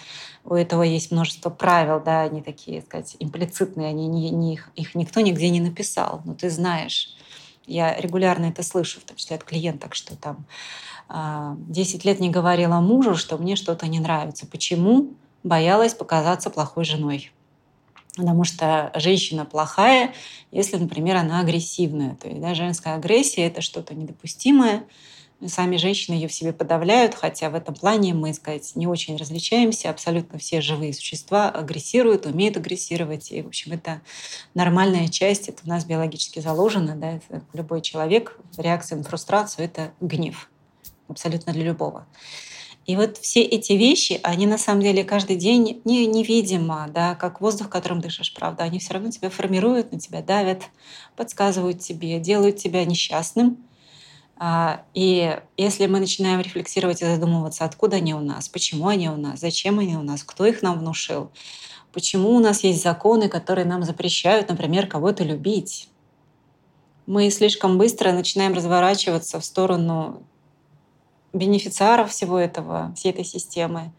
[0.44, 4.96] У этого есть множество правил, да, они такие, сказать, имплицитные, они не, не, их, их
[4.96, 7.16] никто нигде не написал, но ты знаешь.
[7.66, 10.46] Я регулярно это слышу, в том числе от клиенток, что там
[11.10, 14.48] 10 а, лет не говорила мужу, что мне что-то не нравится.
[14.48, 15.14] Почему?
[15.44, 17.32] Боялась показаться плохой женой
[18.18, 20.14] потому что женщина плохая,
[20.52, 22.16] если, например, она агрессивная.
[22.16, 24.84] То есть да, женская агрессия— это что-то недопустимое.
[25.46, 29.92] Сами женщины ее в себе подавляют, хотя в этом плане мы, сказать, не очень различаемся.
[29.92, 33.32] Абсолютно все живые существа агрессируют, умеют агрессировать.
[33.32, 34.02] И, в общем, это
[34.56, 36.96] нормальная часть, это у нас биологически заложено.
[36.96, 37.20] Да?
[37.54, 40.50] Любой человек, реакция на фрустрацию— это гнев.
[41.08, 42.08] Абсолютно для любого.
[42.88, 47.42] И вот все эти вещи, они на самом деле каждый день не, невидимо, да, как
[47.42, 48.64] воздух, которым дышишь, правда.
[48.64, 50.64] Они все равно тебя формируют, на тебя давят,
[51.18, 53.58] подсказывают тебе, делают тебя несчастным.
[54.38, 59.18] А, и если мы начинаем рефлексировать и задумываться, откуда они у нас, почему они у
[59.18, 61.30] нас, зачем они у нас, кто их нам внушил,
[61.92, 65.90] почему у нас есть законы, которые нам запрещают, например, кого-то любить,
[67.06, 70.24] мы слишком быстро начинаем разворачиваться в сторону
[71.34, 73.92] бенефициаров всего этого, всей этой системы.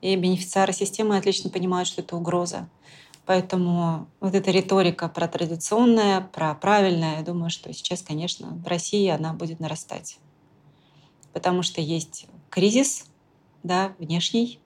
[0.00, 2.68] И бенефициары системы отлично понимают, что это угроза.
[3.24, 9.08] Поэтому вот эта риторика про традиционное, про правильное, я думаю, что сейчас, конечно, в России
[9.08, 10.18] она будет нарастать.
[11.32, 13.06] Потому что есть кризис
[13.64, 14.60] да, внешний,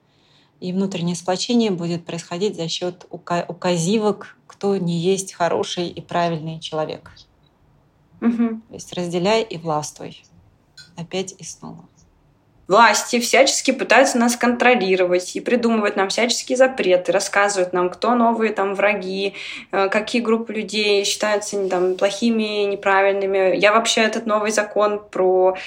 [0.59, 7.11] и внутреннее сплочение будет происходить за счет указивок, кто не есть хороший и правильный человек.
[8.21, 8.61] Угу.
[8.69, 10.23] То есть разделяй и властвуй.
[10.95, 11.89] Опять и снова
[12.71, 18.75] власти всячески пытаются нас контролировать и придумывать нам всяческие запреты, рассказывают нам, кто новые там
[18.75, 19.33] враги,
[19.71, 23.55] э, какие группы людей считаются там плохими, неправильными.
[23.57, 25.57] Я вообще этот новый закон про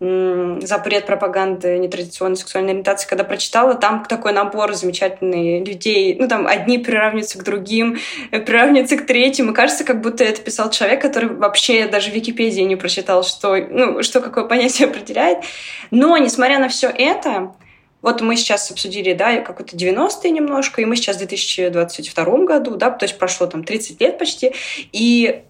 [0.00, 6.78] запрет пропаганды нетрадиционной сексуальной ориентации, когда прочитала, там такой набор замечательных людей, ну там одни
[6.78, 7.98] приравниваются к другим,
[8.30, 12.14] э, приравниваются к третьим, и кажется, как будто это писал человек, который вообще даже в
[12.14, 15.38] Википедии не прочитал, что, ну, что какое понятие определяет.
[15.90, 17.54] Но, несмотря на все это,
[18.00, 22.90] вот мы сейчас обсудили, да, какой-то 90-е немножко, и мы сейчас в 2022 году, да,
[22.90, 24.52] то есть прошло там 30 лет почти,
[24.92, 25.42] и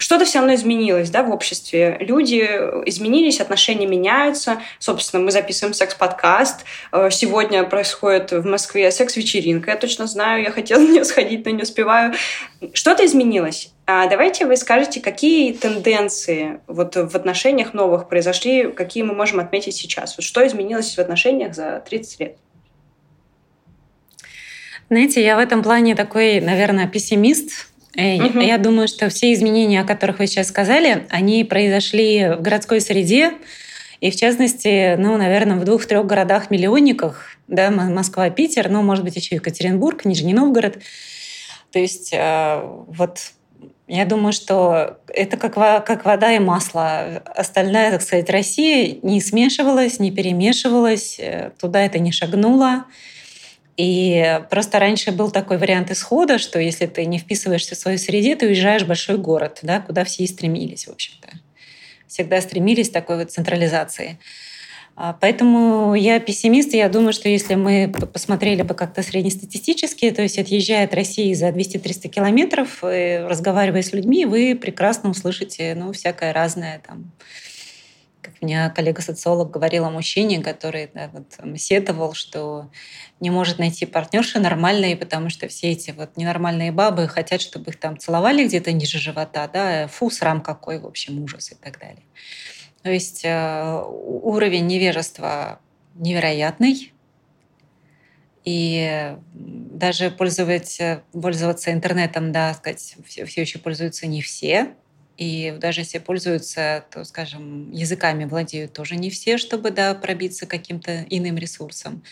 [0.00, 1.98] что-то все равно изменилось да, в обществе.
[2.00, 2.40] Люди
[2.86, 4.62] изменились, отношения меняются.
[4.78, 6.64] Собственно, мы записываем секс-подкаст.
[6.90, 9.72] Э, сегодня происходит в Москве секс-вечеринка.
[9.72, 12.14] Я точно знаю, я хотела на нее сходить, но не успеваю.
[12.72, 13.72] Что-то изменилось.
[13.84, 19.76] А давайте вы скажете, какие тенденции вот в отношениях новых произошли, какие мы можем отметить
[19.76, 20.16] сейчас.
[20.16, 22.36] Вот что изменилось в отношениях за 30 лет?
[24.88, 28.40] Знаете, я в этом плане такой, наверное, пессимист, Угу.
[28.40, 33.32] Я думаю, что все изменения, о которых вы сейчас сказали, они произошли в городской среде,
[34.00, 39.34] и в частности, ну, наверное, в двух-трех городах-миллионниках, да, Москва, Питер, ну, может быть, еще
[39.34, 40.78] Екатеринбург, Нижний Новгород.
[41.70, 43.32] То есть э, вот
[43.88, 47.22] я думаю, что это как, как вода и масло.
[47.26, 52.84] Остальная, так сказать, Россия не смешивалась, не перемешивалась, э, туда это не шагнуло.
[53.82, 58.36] И просто раньше был такой вариант исхода, что если ты не вписываешься в свою среде,
[58.36, 61.28] ты уезжаешь в большой город, да, куда все и стремились, в общем-то.
[62.06, 64.18] Всегда стремились такой вот централизации.
[64.96, 70.20] А, поэтому я пессимист, и я думаю, что если мы посмотрели бы как-то среднестатистически, то
[70.20, 76.34] есть отъезжая от России за 200-300 километров, разговаривая с людьми, вы прекрасно услышите ну, всякое
[76.34, 77.12] разное там,
[78.22, 82.70] как мне коллега-социолог говорил о мужчине, который да, вот, сетовал, что
[83.20, 87.80] не может найти партнерши нормальные, потому что все эти вот ненормальные бабы хотят, чтобы их
[87.80, 92.02] там целовали где-то ниже живота, да, фу, срам какой, в общем, ужас и так далее.
[92.82, 95.60] То есть э, уровень невежества
[95.94, 96.92] невероятный,
[98.44, 104.74] и даже пользоваться, пользоваться интернетом, да, сказать, все, все еще пользуются не все,
[105.20, 111.04] и даже если пользуются, то, скажем, языками владеют тоже не все, чтобы да, пробиться каким-то
[111.10, 112.02] иным ресурсом.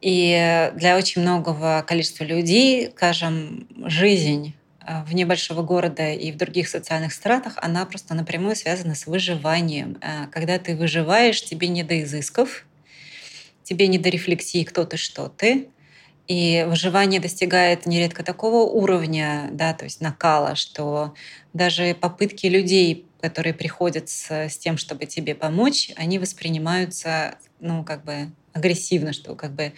[0.00, 4.54] И для очень многого количества людей, скажем, жизнь
[4.84, 9.96] э, в небольшого города и в других социальных стратах, она просто напрямую связана с выживанием.
[10.00, 12.66] Э, когда ты выживаешь, тебе не до изысков,
[13.62, 15.68] тебе не до рефлексии, кто ты, что ты.
[16.30, 21.12] И выживание достигает нередко такого уровня, да, то есть накала, что
[21.54, 28.04] даже попытки людей, которые приходят с, с тем, чтобы тебе помочь, они воспринимаются, ну, как
[28.04, 29.72] бы агрессивно, что как бы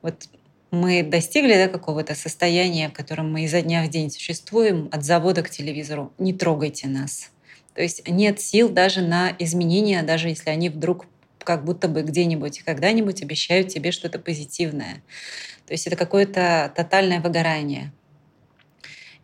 [0.00, 0.28] вот
[0.70, 5.42] мы достигли да, какого-то состояния, в котором мы изо дня в день существуем, от завода
[5.42, 6.12] к телевизору.
[6.18, 7.32] Не трогайте нас.
[7.74, 11.06] То есть нет сил даже на изменения, даже если они вдруг
[11.46, 15.02] как будто бы где-нибудь и когда-нибудь обещают тебе что-то позитивное.
[15.66, 17.92] То есть это какое-то тотальное выгорание.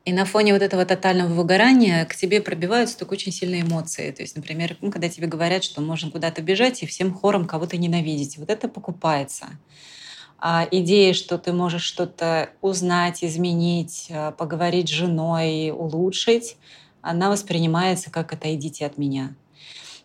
[0.04, 4.10] И на фоне вот этого тотального выгорания к тебе пробиваются только очень сильные эмоции.
[4.10, 7.76] То есть, например, ну, когда тебе говорят, что можно куда-то бежать и всем хором кого-то
[7.76, 8.38] ненавидеть.
[8.38, 9.46] Вот это покупается.
[10.38, 16.56] А идея, что ты можешь что-то узнать, изменить, а, поговорить с женой, улучшить,
[17.00, 19.36] она воспринимается как это «идите от меня».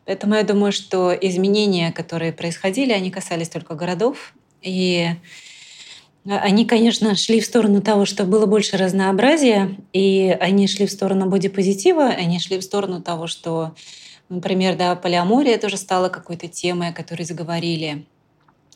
[0.08, 4.34] Поэтому я думаю, что изменения, которые происходили, они касались только городов.
[4.62, 5.10] И
[6.26, 11.30] они, конечно, шли в сторону того, что было больше разнообразия, и они шли в сторону
[11.30, 13.76] бодипозитива, они шли в сторону того, что,
[14.30, 18.06] например, да, полиамория тоже стала какой-то темой, о которой заговорили.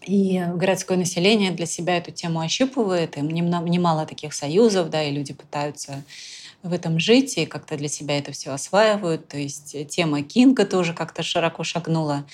[0.05, 5.33] И городское население для себя эту тему ощупывает, им немало таких союзов, да, и люди
[5.33, 6.03] пытаются
[6.63, 9.27] в этом жить и как-то для себя это все осваивают.
[9.27, 12.25] То есть тема Кинга тоже как-то широко шагнула.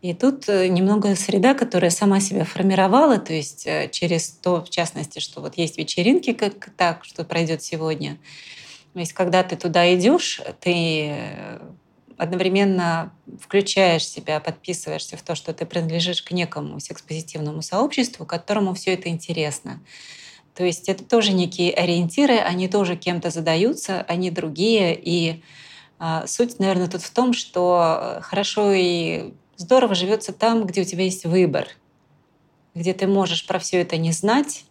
[0.00, 4.70] И тут э, немного среда, которая сама себя формировала, то есть э, через то, в
[4.70, 8.16] частности, что вот есть вечеринки, как так, что пройдет сегодня.
[8.92, 11.58] То есть когда ты туда идешь, ты э,
[12.16, 18.94] одновременно включаешь себя, подписываешься в то, что ты принадлежишь к некому секс-позитивному сообществу, которому все
[18.94, 19.80] это интересно.
[20.58, 24.98] То есть это тоже некие ориентиры, они тоже кем-то задаются, они другие.
[25.00, 25.40] И
[26.00, 31.04] а, суть, наверное, тут в том, что хорошо и здорово живется там, где у тебя
[31.04, 31.68] есть выбор,
[32.74, 34.64] где ты можешь про все это не знать,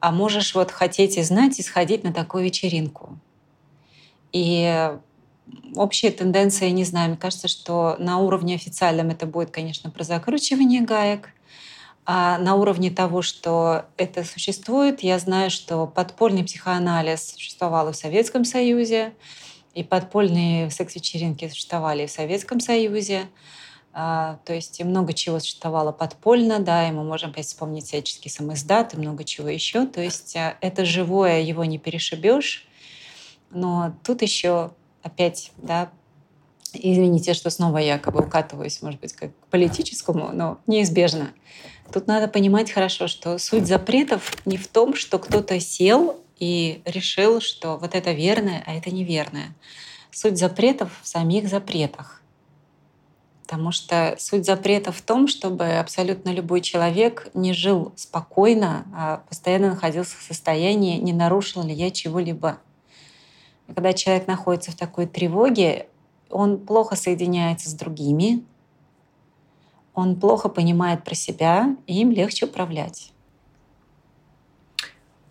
[0.00, 3.18] а можешь вот хотеть и знать и сходить на такую вечеринку.
[4.32, 4.90] И
[5.74, 10.80] общая тенденция, не знаю, мне кажется, что на уровне официальном это будет, конечно, про закручивание
[10.80, 11.34] гаек,
[12.06, 18.44] а на уровне того, что это существует, я знаю, что подпольный психоанализ существовал в Советском
[18.44, 19.12] Союзе,
[19.74, 23.26] и подпольные секс-вечеринки существовали в Советском Союзе.
[23.92, 28.94] А, то есть много чего существовало подпольно, да, и мы можем опять вспомнить всяческий самоиздат
[28.94, 29.84] и много чего еще.
[29.86, 32.66] То есть а, это живое, его не перешибешь.
[33.50, 35.90] Но тут еще опять, да,
[36.72, 41.32] извините, что снова я как бы укатываюсь, может быть, как к политическому, но неизбежно.
[41.92, 47.40] Тут надо понимать хорошо, что суть запретов не в том, что кто-то сел и решил,
[47.40, 49.54] что вот это верное, а это неверное.
[50.10, 52.22] Суть запретов в самих запретах.
[53.42, 59.70] Потому что суть запрета в том, чтобы абсолютно любой человек не жил спокойно, а постоянно
[59.70, 62.58] находился в состоянии, не нарушил ли я чего-либо.
[63.68, 65.86] Когда человек находится в такой тревоге,
[66.28, 68.42] он плохо соединяется с другими,
[69.96, 73.10] он плохо понимает про себя, и им легче управлять.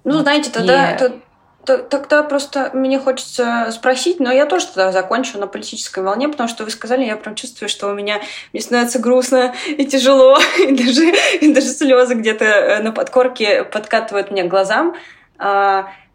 [0.04, 1.22] Ну, знаете, тогда, и...
[1.66, 6.64] Тогда просто мне хочется спросить, но я тоже тогда закончу на политической волне, потому что
[6.64, 8.22] вы сказали, я прям чувствую, что у меня
[8.54, 11.12] мне становится грустно и тяжело, и даже,
[11.42, 14.96] и даже слезы где-то э, на подкорке подкатывают мне к глазам.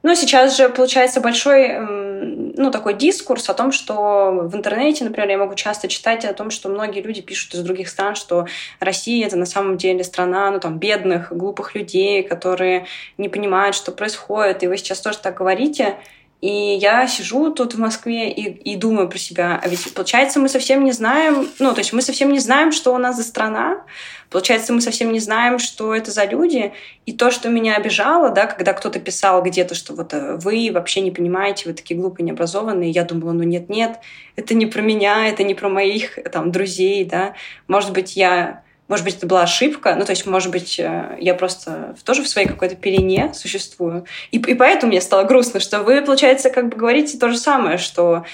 [0.03, 5.39] Но сейчас же получается большой, ну, такой дискурс о том, что в интернете, например, я
[5.39, 8.47] могу часто читать о том, что многие люди пишут из других стран, что
[8.79, 12.87] Россия— это на самом деле страна, ну, там, бедных, глупых людей, которые
[13.19, 15.97] не понимают, что происходит, и вы сейчас тоже так говорите.
[16.41, 20.49] И я сижу тут в Москве и, и думаю про себя, а ведь получается мы
[20.49, 23.83] совсем не знаем, ну, то есть мы совсем не знаем, что у нас за страна,
[24.31, 26.73] получается мы совсем не знаем, что это за люди,
[27.05, 31.03] и то, что меня обижало, да, когда кто-то писал где-то, что вот э, вы вообще
[31.03, 33.99] не понимаете, вы такие глупые, необразованные, я думала, ну нет-нет,
[34.37, 37.35] это не про меня, это не про моих там друзей, да,
[37.69, 41.35] может быть, я может быть, это была ошибка, ну, то есть, может быть, э, я
[41.35, 44.05] просто тоже в своей какой-то пелене существую.
[44.33, 47.79] И, и поэтому мне стало грустно, что вы, получается, как бы говорите то же самое,
[47.79, 48.25] что,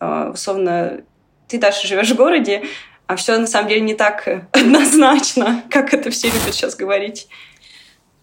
[0.00, 1.02] э, условно,
[1.48, 2.62] ты дальше живешь в городе,
[3.06, 7.28] а все на самом деле не так однозначно, как это все любят сейчас говорить.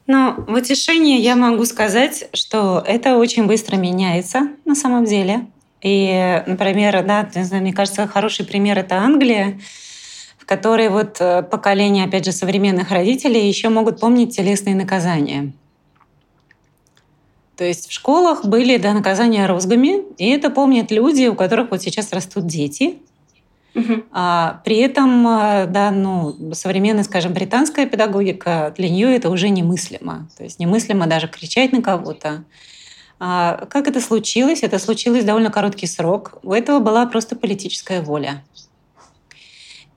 [0.08, 5.46] Ну, в утешение я могу сказать, что это очень быстро меняется на самом деле.
[5.84, 9.60] И, например, да, мне кажется, хороший пример— это Англия,
[10.44, 15.54] в которой вот э, поколение, опять же, современных родителей еще могут помнить телесные наказания.
[17.56, 21.82] То есть в школах были да, наказания розгами, и это помнят люди, у которых вот
[21.82, 22.98] сейчас растут дети.
[23.74, 24.04] Угу.
[24.12, 30.28] А, при этом э, да, ну, современная, скажем, британская педагогика, для нее это уже немыслимо.
[30.38, 32.44] То есть немыслимо даже кричать на кого-то.
[33.18, 34.62] А, как это случилось?
[34.62, 36.40] Это случилось довольно короткий срок.
[36.44, 38.44] У этого была просто политическая воля.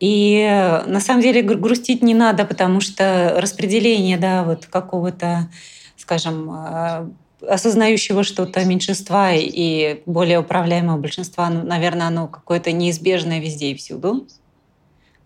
[0.00, 5.48] И э, на самом деле грустить не надо, потому что распределение да, вот какого-то,
[5.96, 7.08] скажем, э,
[7.48, 14.26] осознающего что-то меньшинства и более управляемого большинства, ну, наверное, оно какое-то неизбежное везде и всюду.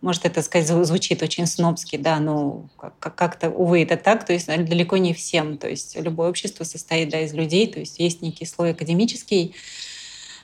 [0.01, 2.65] Может, это сказать звучит очень снобски, да, но
[3.01, 5.59] как-то, увы, это так, то есть далеко не всем.
[5.59, 9.55] То есть любое общество состоит да, из людей, то есть есть некий слой академический,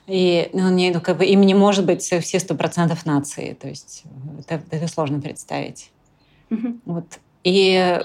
[0.07, 3.53] и ну, не, ну, как бы, им не может быть все сто процентов нации.
[3.53, 4.03] То есть
[4.47, 5.91] это, это сложно представить.
[6.49, 6.79] Mm-hmm.
[6.85, 7.19] Вот.
[7.43, 7.99] И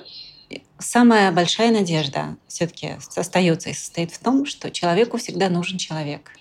[0.78, 6.32] самая большая надежда все-таки остается и состоит в том, что человеку всегда нужен человек.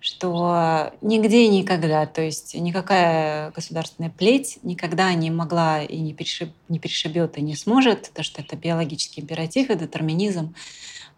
[0.00, 6.50] Что нигде и никогда, то есть никакая государственная плеть никогда не могла и не, перешиб,
[6.68, 10.56] не перешибет и не сможет, потому что это биологический императив и детерминизм,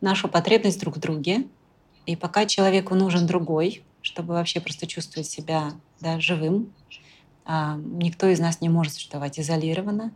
[0.02, 1.44] нашу потребность друг в друге,
[2.06, 6.72] и пока человеку нужен другой, чтобы вообще просто чувствовать себя да, живым,
[7.44, 10.12] а, никто из нас не может существовать изолированно.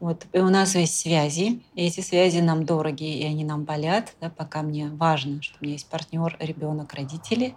[0.00, 0.26] Вот.
[0.32, 4.30] И у нас есть связи, и эти связи нам дороги, и они нам болят, да,
[4.30, 7.56] пока мне важно, что у меня есть партнер, ребенок, родители.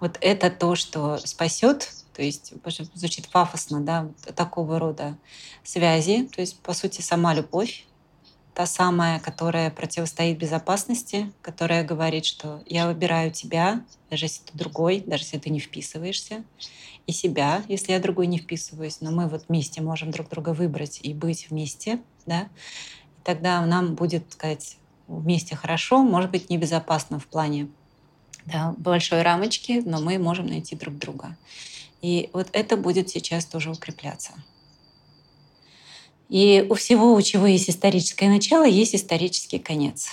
[0.00, 2.54] Вот это то, что спасет, то есть
[2.94, 5.18] звучит пафосно, да, такого рода
[5.62, 7.84] связи, то есть, по сути, сама любовь,
[8.58, 14.98] та самая, которая противостоит безопасности, которая говорит, что я выбираю тебя, даже если ты другой,
[15.06, 16.42] даже если ты не вписываешься,
[17.06, 20.98] и себя, если я другой не вписываюсь, но мы вот вместе можем друг друга выбрать
[21.04, 22.48] и быть вместе, да,
[23.18, 27.68] и тогда нам будет, сказать, вместе хорошо, может быть, небезопасно в плане
[28.44, 31.36] да, большой рамочки, но мы можем найти друг друга.
[32.02, 34.32] И вот это будет сейчас тоже укрепляться.
[36.28, 40.08] И у всего, у чего есть историческое начало, есть исторический конец.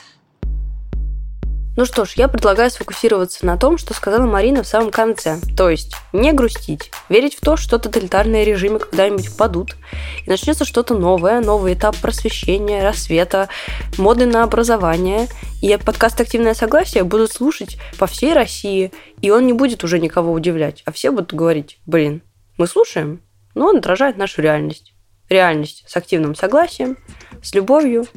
[1.77, 5.39] Ну что ж, я предлагаю сфокусироваться на том, что сказала Марина в самом конце.
[5.57, 9.75] То есть не грустить, верить в то, что тоталитарные режимы когда-нибудь падут,
[10.25, 13.49] и начнется что-то новое, новый этап просвещения, рассвета,
[13.97, 15.27] моды на образование.
[15.61, 20.31] И подкаст «Активное согласие» будут слушать по всей России, и он не будет уже никого
[20.31, 22.21] удивлять, а все будут говорить, блин,
[22.57, 23.21] мы слушаем,
[23.53, 24.94] но он отражает нашу реальность.
[25.29, 26.97] Реальность с активным согласием,
[27.41, 28.07] с любовью,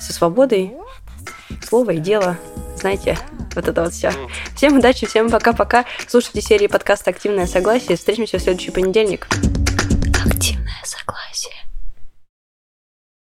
[0.00, 0.74] со свободой
[1.66, 2.38] слова и дела.
[2.76, 3.18] Знаете,
[3.54, 4.12] вот это вот все.
[4.56, 5.84] Всем удачи, всем пока-пока.
[6.08, 7.96] Слушайте серии подкаста «Активное согласие».
[7.96, 9.28] Встретимся в следующий понедельник.
[10.24, 10.64] Активно.